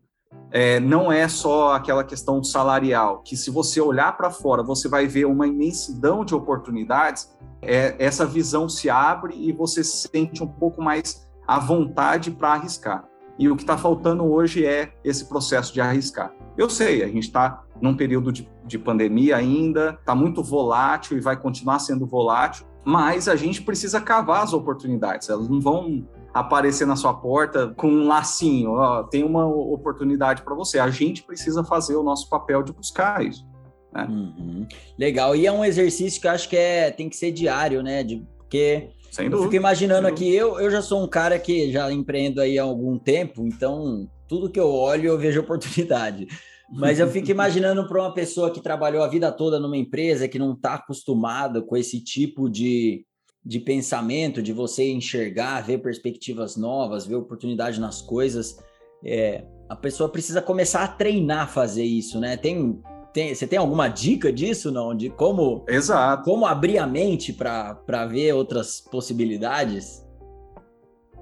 é, 0.52 0.80
não 0.80 1.12
é 1.12 1.28
só 1.28 1.74
aquela 1.74 2.02
questão 2.02 2.42
salarial, 2.42 3.22
que 3.22 3.36
se 3.36 3.50
você 3.50 3.80
olhar 3.80 4.16
para 4.16 4.30
fora, 4.30 4.62
você 4.62 4.88
vai 4.88 5.06
ver 5.06 5.26
uma 5.26 5.46
imensidão 5.46 6.24
de 6.24 6.34
oportunidades, 6.34 7.30
é, 7.62 7.94
essa 7.98 8.26
visão 8.26 8.68
se 8.68 8.90
abre 8.90 9.34
e 9.36 9.52
você 9.52 9.84
se 9.84 10.08
sente 10.08 10.42
um 10.42 10.46
pouco 10.46 10.82
mais 10.82 11.28
à 11.46 11.58
vontade 11.58 12.30
para 12.30 12.54
arriscar. 12.54 13.04
E 13.38 13.48
o 13.48 13.56
que 13.56 13.62
está 13.62 13.78
faltando 13.78 14.24
hoje 14.24 14.66
é 14.66 14.92
esse 15.04 15.24
processo 15.24 15.72
de 15.72 15.80
arriscar. 15.80 16.32
Eu 16.58 16.68
sei, 16.68 17.02
a 17.02 17.06
gente 17.06 17.24
está 17.24 17.62
num 17.80 17.96
período 17.96 18.32
de, 18.32 18.48
de 18.66 18.78
pandemia 18.78 19.36
ainda, 19.36 19.96
está 19.98 20.14
muito 20.14 20.42
volátil 20.42 21.16
e 21.16 21.20
vai 21.20 21.36
continuar 21.36 21.78
sendo 21.78 22.06
volátil, 22.06 22.66
mas 22.84 23.28
a 23.28 23.36
gente 23.36 23.62
precisa 23.62 24.00
cavar 24.00 24.42
as 24.42 24.52
oportunidades, 24.52 25.28
elas 25.28 25.48
não 25.48 25.60
vão 25.60 26.06
aparecer 26.32 26.86
na 26.86 26.96
sua 26.96 27.12
porta 27.14 27.74
com 27.76 27.88
um 27.88 28.06
lacinho, 28.06 28.72
ó, 28.72 29.02
tem 29.02 29.24
uma 29.24 29.46
oportunidade 29.46 30.42
para 30.42 30.54
você. 30.54 30.78
A 30.78 30.90
gente 30.90 31.22
precisa 31.22 31.64
fazer 31.64 31.96
o 31.96 32.02
nosso 32.02 32.28
papel 32.28 32.62
de 32.62 32.72
buscar 32.72 33.24
isso. 33.24 33.44
Né? 33.92 34.06
Uhum. 34.08 34.66
Legal. 34.98 35.34
E 35.34 35.46
é 35.46 35.52
um 35.52 35.64
exercício 35.64 36.20
que 36.20 36.26
eu 36.26 36.30
acho 36.30 36.48
que 36.48 36.56
é, 36.56 36.90
tem 36.90 37.08
que 37.08 37.16
ser 37.16 37.32
diário, 37.32 37.82
né? 37.82 38.04
De, 38.04 38.24
porque 38.38 38.90
Sem 39.10 39.26
eu 39.26 39.42
fico 39.42 39.54
imaginando 39.54 40.06
aqui, 40.06 40.32
eu, 40.34 40.60
eu 40.60 40.70
já 40.70 40.80
sou 40.80 41.02
um 41.02 41.08
cara 41.08 41.38
que 41.38 41.72
já 41.72 41.90
empreendo 41.92 42.40
aí 42.40 42.58
há 42.58 42.62
algum 42.62 42.98
tempo, 42.98 43.46
então 43.46 44.08
tudo 44.28 44.50
que 44.50 44.60
eu 44.60 44.70
olho 44.70 45.08
eu 45.08 45.18
vejo 45.18 45.40
oportunidade. 45.40 46.28
Mas 46.72 47.00
eu 47.00 47.08
fico 47.08 47.30
imaginando 47.32 47.86
para 47.88 48.00
uma 48.00 48.14
pessoa 48.14 48.50
que 48.50 48.60
trabalhou 48.60 49.02
a 49.02 49.08
vida 49.08 49.32
toda 49.32 49.58
numa 49.58 49.76
empresa, 49.76 50.28
que 50.28 50.38
não 50.38 50.52
está 50.52 50.74
acostumada 50.74 51.60
com 51.60 51.76
esse 51.76 52.02
tipo 52.02 52.48
de, 52.48 53.04
de 53.44 53.58
pensamento, 53.58 54.42
de 54.42 54.52
você 54.52 54.90
enxergar, 54.90 55.62
ver 55.62 55.78
perspectivas 55.78 56.56
novas, 56.56 57.06
ver 57.06 57.16
oportunidade 57.16 57.80
nas 57.80 58.02
coisas, 58.02 58.58
é, 59.04 59.44
a 59.68 59.76
pessoa 59.76 60.08
precisa 60.08 60.42
começar 60.42 60.82
a 60.82 60.88
treinar 60.88 61.44
a 61.44 61.46
fazer 61.46 61.84
isso, 61.84 62.20
né? 62.20 62.36
Tem, 62.36 62.80
tem, 63.12 63.34
você 63.34 63.46
tem 63.46 63.58
alguma 63.58 63.88
dica 63.88 64.32
disso, 64.32 64.70
não? 64.70 64.94
De 64.94 65.08
como, 65.10 65.64
Exato. 65.68 66.24
como 66.24 66.46
abrir 66.46 66.78
a 66.78 66.86
mente 66.86 67.32
para 67.32 68.06
ver 68.06 68.34
outras 68.34 68.80
possibilidades? 68.80 70.04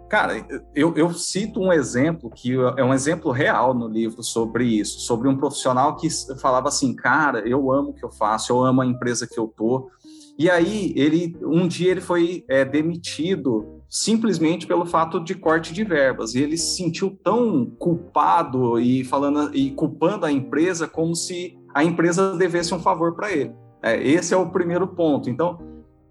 Cara, 0.08 0.46
eu, 0.74 0.96
eu, 0.96 1.12
cito 1.12 1.60
um 1.60 1.70
exemplo 1.70 2.30
que 2.30 2.54
é 2.78 2.82
um 2.82 2.94
exemplo 2.94 3.30
real 3.30 3.74
no 3.74 3.86
livro 3.86 4.22
sobre 4.22 4.64
isso, 4.64 5.00
sobre 5.00 5.28
um 5.28 5.36
profissional 5.36 5.96
que 5.96 6.08
falava 6.40 6.68
assim, 6.68 6.96
cara, 6.96 7.46
eu 7.46 7.70
amo 7.70 7.90
o 7.90 7.92
que 7.92 8.02
eu 8.02 8.10
faço, 8.10 8.50
eu 8.50 8.64
amo 8.64 8.80
a 8.80 8.86
empresa 8.86 9.26
que 9.26 9.38
eu 9.38 9.46
tô, 9.46 9.90
e 10.38 10.48
aí, 10.48 10.92
ele 10.94 11.36
um 11.42 11.66
dia 11.66 11.90
ele 11.90 12.00
foi 12.00 12.44
é, 12.48 12.64
demitido 12.64 13.82
simplesmente 13.88 14.66
pelo 14.68 14.86
fato 14.86 15.18
de 15.18 15.34
corte 15.34 15.72
de 15.72 15.82
verbas. 15.82 16.34
E 16.34 16.42
ele 16.42 16.56
se 16.56 16.76
sentiu 16.76 17.18
tão 17.24 17.66
culpado 17.78 18.78
e 18.78 19.02
falando 19.02 19.50
e 19.52 19.72
culpando 19.72 20.24
a 20.24 20.30
empresa 20.30 20.86
como 20.86 21.16
se 21.16 21.58
a 21.74 21.82
empresa 21.82 22.36
devesse 22.36 22.72
um 22.72 22.78
favor 22.78 23.16
para 23.16 23.32
ele. 23.32 23.52
É, 23.82 24.00
esse 24.00 24.32
é 24.32 24.36
o 24.36 24.50
primeiro 24.50 24.86
ponto. 24.86 25.28
Então, 25.28 25.58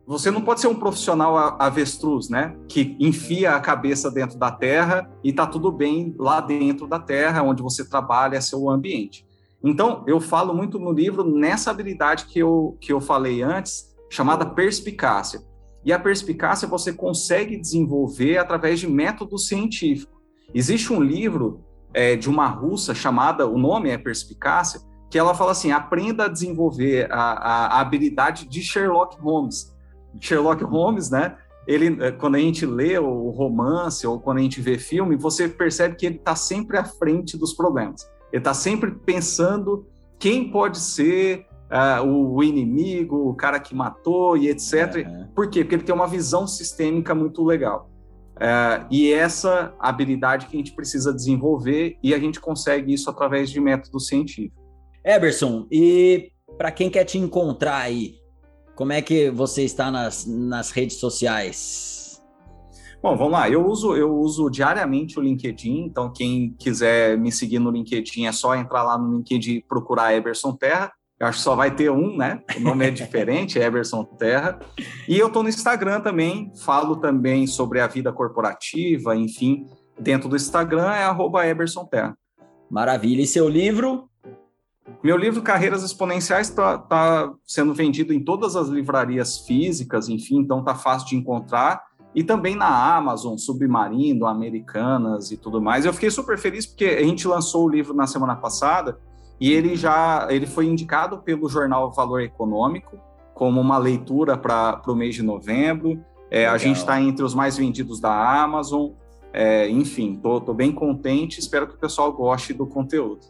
você 0.05 0.29
não 0.29 0.41
pode 0.41 0.59
ser 0.59 0.67
um 0.67 0.75
profissional 0.75 1.55
avestruz, 1.57 2.29
né? 2.29 2.53
Que 2.67 2.97
enfia 2.99 3.55
a 3.55 3.59
cabeça 3.61 4.11
dentro 4.11 4.37
da 4.37 4.51
terra 4.51 5.09
e 5.23 5.31
tá 5.31 5.45
tudo 5.45 5.71
bem 5.71 6.13
lá 6.17 6.41
dentro 6.41 6.85
da 6.85 6.99
terra, 6.99 7.43
onde 7.43 7.61
você 7.61 7.87
trabalha, 7.87 8.41
seu 8.41 8.69
ambiente. 8.69 9.25
Então, 9.63 10.03
eu 10.07 10.19
falo 10.19 10.53
muito 10.53 10.79
no 10.79 10.91
livro 10.91 11.23
nessa 11.23 11.71
habilidade 11.71 12.25
que 12.25 12.39
eu, 12.39 12.77
que 12.79 12.93
eu 12.93 13.01
falei 13.01 13.41
antes, 13.41 13.86
chamada 14.09 14.45
perspicácia. 14.45 15.41
E 15.83 15.93
a 15.93 15.99
perspicácia 15.99 16.67
você 16.67 16.91
consegue 16.91 17.57
desenvolver 17.57 18.37
através 18.37 18.79
de 18.79 18.87
método 18.87 19.37
científico. 19.37 20.21
Existe 20.53 20.91
um 20.91 21.01
livro 21.01 21.63
é, 21.93 22.15
de 22.15 22.29
uma 22.29 22.47
russa 22.47 22.93
chamada, 22.93 23.47
o 23.47 23.57
nome 23.57 23.89
é 23.89 23.97
Perspicácia, 23.97 24.81
que 25.09 25.17
ela 25.17 25.33
fala 25.33 25.51
assim: 25.51 25.71
aprenda 25.71 26.25
a 26.25 26.27
desenvolver 26.27 27.11
a, 27.11 27.17
a, 27.17 27.67
a 27.67 27.79
habilidade 27.79 28.47
de 28.47 28.61
Sherlock 28.61 29.19
Holmes. 29.19 29.73
Sherlock 30.19 30.63
Holmes, 30.63 31.09
né? 31.09 31.37
Ele, 31.67 32.01
eh, 32.01 32.11
quando 32.11 32.35
a 32.35 32.39
gente 32.39 32.65
lê 32.65 32.97
o 32.97 33.29
romance 33.29 34.07
ou 34.07 34.19
quando 34.19 34.37
a 34.37 34.41
gente 34.41 34.61
vê 34.61 34.77
filme, 34.77 35.15
você 35.17 35.49
percebe 35.49 35.95
que 35.95 36.05
ele 36.05 36.15
está 36.15 36.35
sempre 36.35 36.77
à 36.77 36.83
frente 36.85 37.37
dos 37.37 37.53
problemas. 37.53 38.09
Ele 38.31 38.39
está 38.39 38.53
sempre 38.53 38.91
pensando 38.91 39.85
quem 40.17 40.49
pode 40.49 40.79
ser 40.79 41.45
uh, 41.71 42.05
o, 42.05 42.43
inimigo, 42.43 43.29
o 43.29 43.33
cara 43.33 43.59
que 43.59 43.75
matou 43.75 44.37
e 44.37 44.49
etc. 44.49 45.05
Uhum. 45.05 45.27
Por 45.35 45.49
quê? 45.49 45.63
Porque 45.63 45.75
ele 45.75 45.83
tem 45.83 45.95
uma 45.95 46.07
visão 46.07 46.47
sistêmica 46.47 47.13
muito 47.13 47.43
legal. 47.43 47.89
Uh, 48.35 48.85
e 48.91 49.11
essa 49.11 49.73
habilidade 49.79 50.45
que 50.45 50.55
a 50.55 50.59
gente 50.59 50.73
precisa 50.73 51.13
desenvolver 51.13 51.97
e 52.03 52.13
a 52.13 52.19
gente 52.19 52.39
consegue 52.39 52.93
isso 52.93 53.09
através 53.09 53.49
de 53.49 53.59
método 53.59 53.99
científico. 53.99 54.55
Eberson, 55.03 55.65
e 55.71 56.31
para 56.57 56.71
quem 56.71 56.89
quer 56.89 57.05
te 57.05 57.17
encontrar 57.17 57.77
aí, 57.77 58.15
como 58.75 58.93
é 58.93 59.01
que 59.01 59.31
você 59.31 59.63
está 59.63 59.89
nas, 59.89 60.25
nas 60.27 60.69
redes 60.69 60.99
sociais? 60.99 62.21
Bom, 63.01 63.15
vamos 63.15 63.33
lá. 63.33 63.49
Eu 63.49 63.65
uso, 63.65 63.95
eu 63.95 64.15
uso 64.15 64.49
diariamente 64.49 65.19
o 65.19 65.21
LinkedIn, 65.21 65.85
então 65.85 66.11
quem 66.11 66.55
quiser 66.59 67.17
me 67.17 67.31
seguir 67.31 67.59
no 67.59 67.71
LinkedIn 67.71 68.25
é 68.25 68.31
só 68.31 68.55
entrar 68.55 68.83
lá 68.83 68.97
no 68.97 69.17
LinkedIn 69.17 69.51
e 69.51 69.63
procurar 69.63 70.13
Eberson 70.13 70.53
Terra. 70.53 70.91
Eu 71.19 71.25
acho 71.25 71.39
que 71.39 71.43
só 71.43 71.55
vai 71.55 71.73
ter 71.73 71.89
um, 71.89 72.15
né? 72.15 72.41
O 72.55 72.59
nome 72.59 72.85
é 72.85 72.91
diferente, 72.91 73.59
é 73.59 73.65
Eberson 73.65 74.03
Terra. 74.03 74.59
E 75.07 75.17
eu 75.17 75.27
estou 75.27 75.41
no 75.41 75.49
Instagram 75.49 75.99
também, 75.99 76.51
falo 76.63 76.97
também 76.97 77.47
sobre 77.47 77.79
a 77.79 77.87
vida 77.87 78.13
corporativa, 78.13 79.15
enfim. 79.15 79.65
Dentro 79.99 80.29
do 80.29 80.35
Instagram 80.35 80.91
é 80.91 81.05
arroba 81.05 81.47
Eberson 81.47 81.85
Terra. 81.85 82.15
Maravilha. 82.69 83.23
E 83.23 83.27
seu 83.27 83.49
livro? 83.49 84.07
Meu 85.03 85.17
livro 85.17 85.41
Carreiras 85.41 85.83
Exponenciais 85.83 86.49
está 86.49 86.77
tá 86.77 87.33
sendo 87.45 87.73
vendido 87.73 88.13
em 88.13 88.23
todas 88.23 88.55
as 88.55 88.67
livrarias 88.67 89.39
físicas, 89.39 90.07
enfim, 90.07 90.37
então 90.37 90.63
tá 90.63 90.75
fácil 90.75 91.09
de 91.09 91.15
encontrar. 91.15 91.83
E 92.13 92.23
também 92.23 92.55
na 92.55 92.95
Amazon, 92.95 93.37
Submarino, 93.37 94.27
Americanas 94.27 95.31
e 95.31 95.37
tudo 95.37 95.61
mais. 95.61 95.85
Eu 95.85 95.93
fiquei 95.93 96.09
super 96.09 96.37
feliz 96.37 96.65
porque 96.65 96.85
a 96.85 97.03
gente 97.03 97.27
lançou 97.27 97.65
o 97.65 97.69
livro 97.69 97.93
na 97.93 98.07
semana 98.07 98.35
passada 98.35 98.97
e 99.39 99.51
ele 99.51 99.75
já 99.75 100.27
ele 100.29 100.47
foi 100.47 100.65
indicado 100.65 101.19
pelo 101.19 101.47
jornal 101.47 101.91
Valor 101.91 102.21
Econômico 102.21 102.97
como 103.33 103.61
uma 103.61 103.77
leitura 103.77 104.35
para 104.35 104.81
o 104.87 104.95
mês 104.95 105.13
de 105.13 105.21
novembro. 105.21 106.03
É, 106.29 106.47
a 106.47 106.57
gente 106.57 106.77
está 106.77 106.99
entre 106.99 107.23
os 107.23 107.35
mais 107.35 107.55
vendidos 107.55 107.99
da 107.99 108.41
Amazon. 108.41 108.91
É, 109.31 109.69
enfim, 109.69 110.13
estou 110.15 110.53
bem 110.53 110.71
contente. 110.71 111.39
Espero 111.39 111.67
que 111.67 111.75
o 111.75 111.77
pessoal 111.77 112.11
goste 112.11 112.51
do 112.51 112.65
conteúdo. 112.65 113.27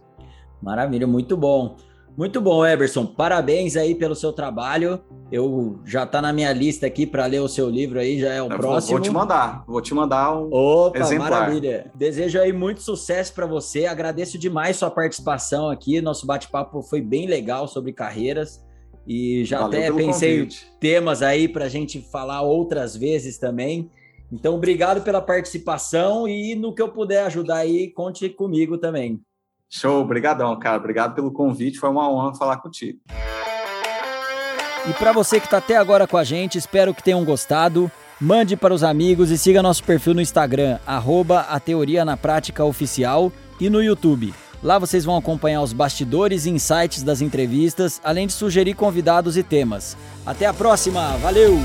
Maravilha, 0.62 1.06
muito 1.06 1.36
bom. 1.36 1.76
Muito 2.17 2.41
bom, 2.41 2.65
Eberson. 2.65 3.06
Parabéns 3.06 3.77
aí 3.77 3.93
pelo 3.93 4.15
seu 4.15 4.34
trabalho. 4.34 4.99
Eu 5.32 5.80
já 5.86 6.03
tá 6.03 6.19
na 6.19 6.34
minha 6.34 6.51
lista 6.51 6.88
aqui 6.88 7.06
para 7.06 7.27
ler 7.27 7.41
o 7.41 7.47
seu 7.47 7.69
livro 7.69 7.99
aí, 7.99 8.19
já 8.19 8.34
é 8.34 8.41
o 8.41 8.45
Eu 8.45 8.58
próximo. 8.58 8.93
Vou 8.93 9.01
te 9.01 9.12
mandar, 9.12 9.63
vou 9.67 9.82
te 9.82 9.93
mandar 9.93 10.36
um 10.36 10.49
Opa, 10.51 10.97
exemplar. 10.97 11.30
maravilha. 11.30 11.91
Desejo 11.93 12.39
aí 12.39 12.51
muito 12.51 12.82
sucesso 12.82 13.36
para 13.36 13.45
você. 13.45 13.86
Agradeço 13.86 14.36
demais 14.39 14.77
sua 14.77 14.89
participação 14.89 15.69
aqui. 15.69 16.01
Nosso 16.01 16.25
bate-papo 16.25 16.82
foi 16.82 17.01
bem 17.01 17.27
legal 17.27 17.67
sobre 17.67 17.93
carreiras. 17.93 18.65
E 19.06 19.45
já 19.45 19.60
Valeu 19.60 19.80
até 19.80 19.91
pensei 19.91 20.39
convite. 20.39 20.67
temas 20.80 21.21
aí 21.21 21.47
para 21.47 21.65
a 21.65 21.69
gente 21.69 22.01
falar 22.01 22.41
outras 22.41 22.95
vezes 22.97 23.38
também. 23.38 23.91
Então, 24.32 24.56
obrigado 24.56 25.03
pela 25.03 25.21
participação 25.21 26.27
e 26.27 26.56
no 26.56 26.73
que 26.73 26.82
eu 26.82 26.89
puder 26.89 27.25
ajudar 27.25 27.58
aí, 27.58 27.89
conte 27.91 28.27
comigo 28.27 28.77
também. 28.77 29.21
Show, 29.69 30.01
obrigadão, 30.01 30.58
cara. 30.58 30.77
Obrigado 30.77 31.13
pelo 31.13 31.32
convite, 31.32 31.80
foi 31.80 31.89
uma 31.89 32.10
honra 32.10 32.36
falar 32.36 32.58
contigo. 32.58 32.99
E 34.89 34.93
para 34.93 35.12
você 35.12 35.39
que 35.39 35.47
está 35.47 35.58
até 35.58 35.75
agora 35.75 36.08
com 36.08 36.15
a 36.15 36.23
gente, 36.23 36.58
espero 36.58 36.93
que 36.93 37.03
tenham 37.03 37.23
gostado. 37.25 37.91
Mande 38.19 38.56
para 38.56 38.73
os 38.73 38.84
amigos 38.84 39.30
e 39.30 39.38
siga 39.38 39.62
nosso 39.62 39.84
perfil 39.84 40.15
no 40.15 40.21
Instagram, 40.21 40.80
arroba 40.88 41.41
a 41.41 41.60
Teoria 41.60 42.03
na 42.03 42.17
Prática 42.17 42.63
Oficial 42.63 43.32
e 43.60 43.69
no 43.69 43.84
YouTube. 43.84 44.34
Lá 44.63 44.80
vocês 44.80 45.06
vão 45.06 45.17
acompanhar 45.17 45.62
os 45.62 45.71
bastidores 45.71 46.45
e 46.45 46.49
insights 46.49 47.03
das 47.03 47.21
entrevistas, 47.21 48.01
além 48.03 48.25
de 48.25 48.34
sugerir 48.34 48.73
convidados 48.73 49.38
e 49.38 49.43
temas. 49.43 49.95
Até 50.25 50.47
a 50.47 50.53
próxima, 50.53 51.15
valeu! 51.17 51.60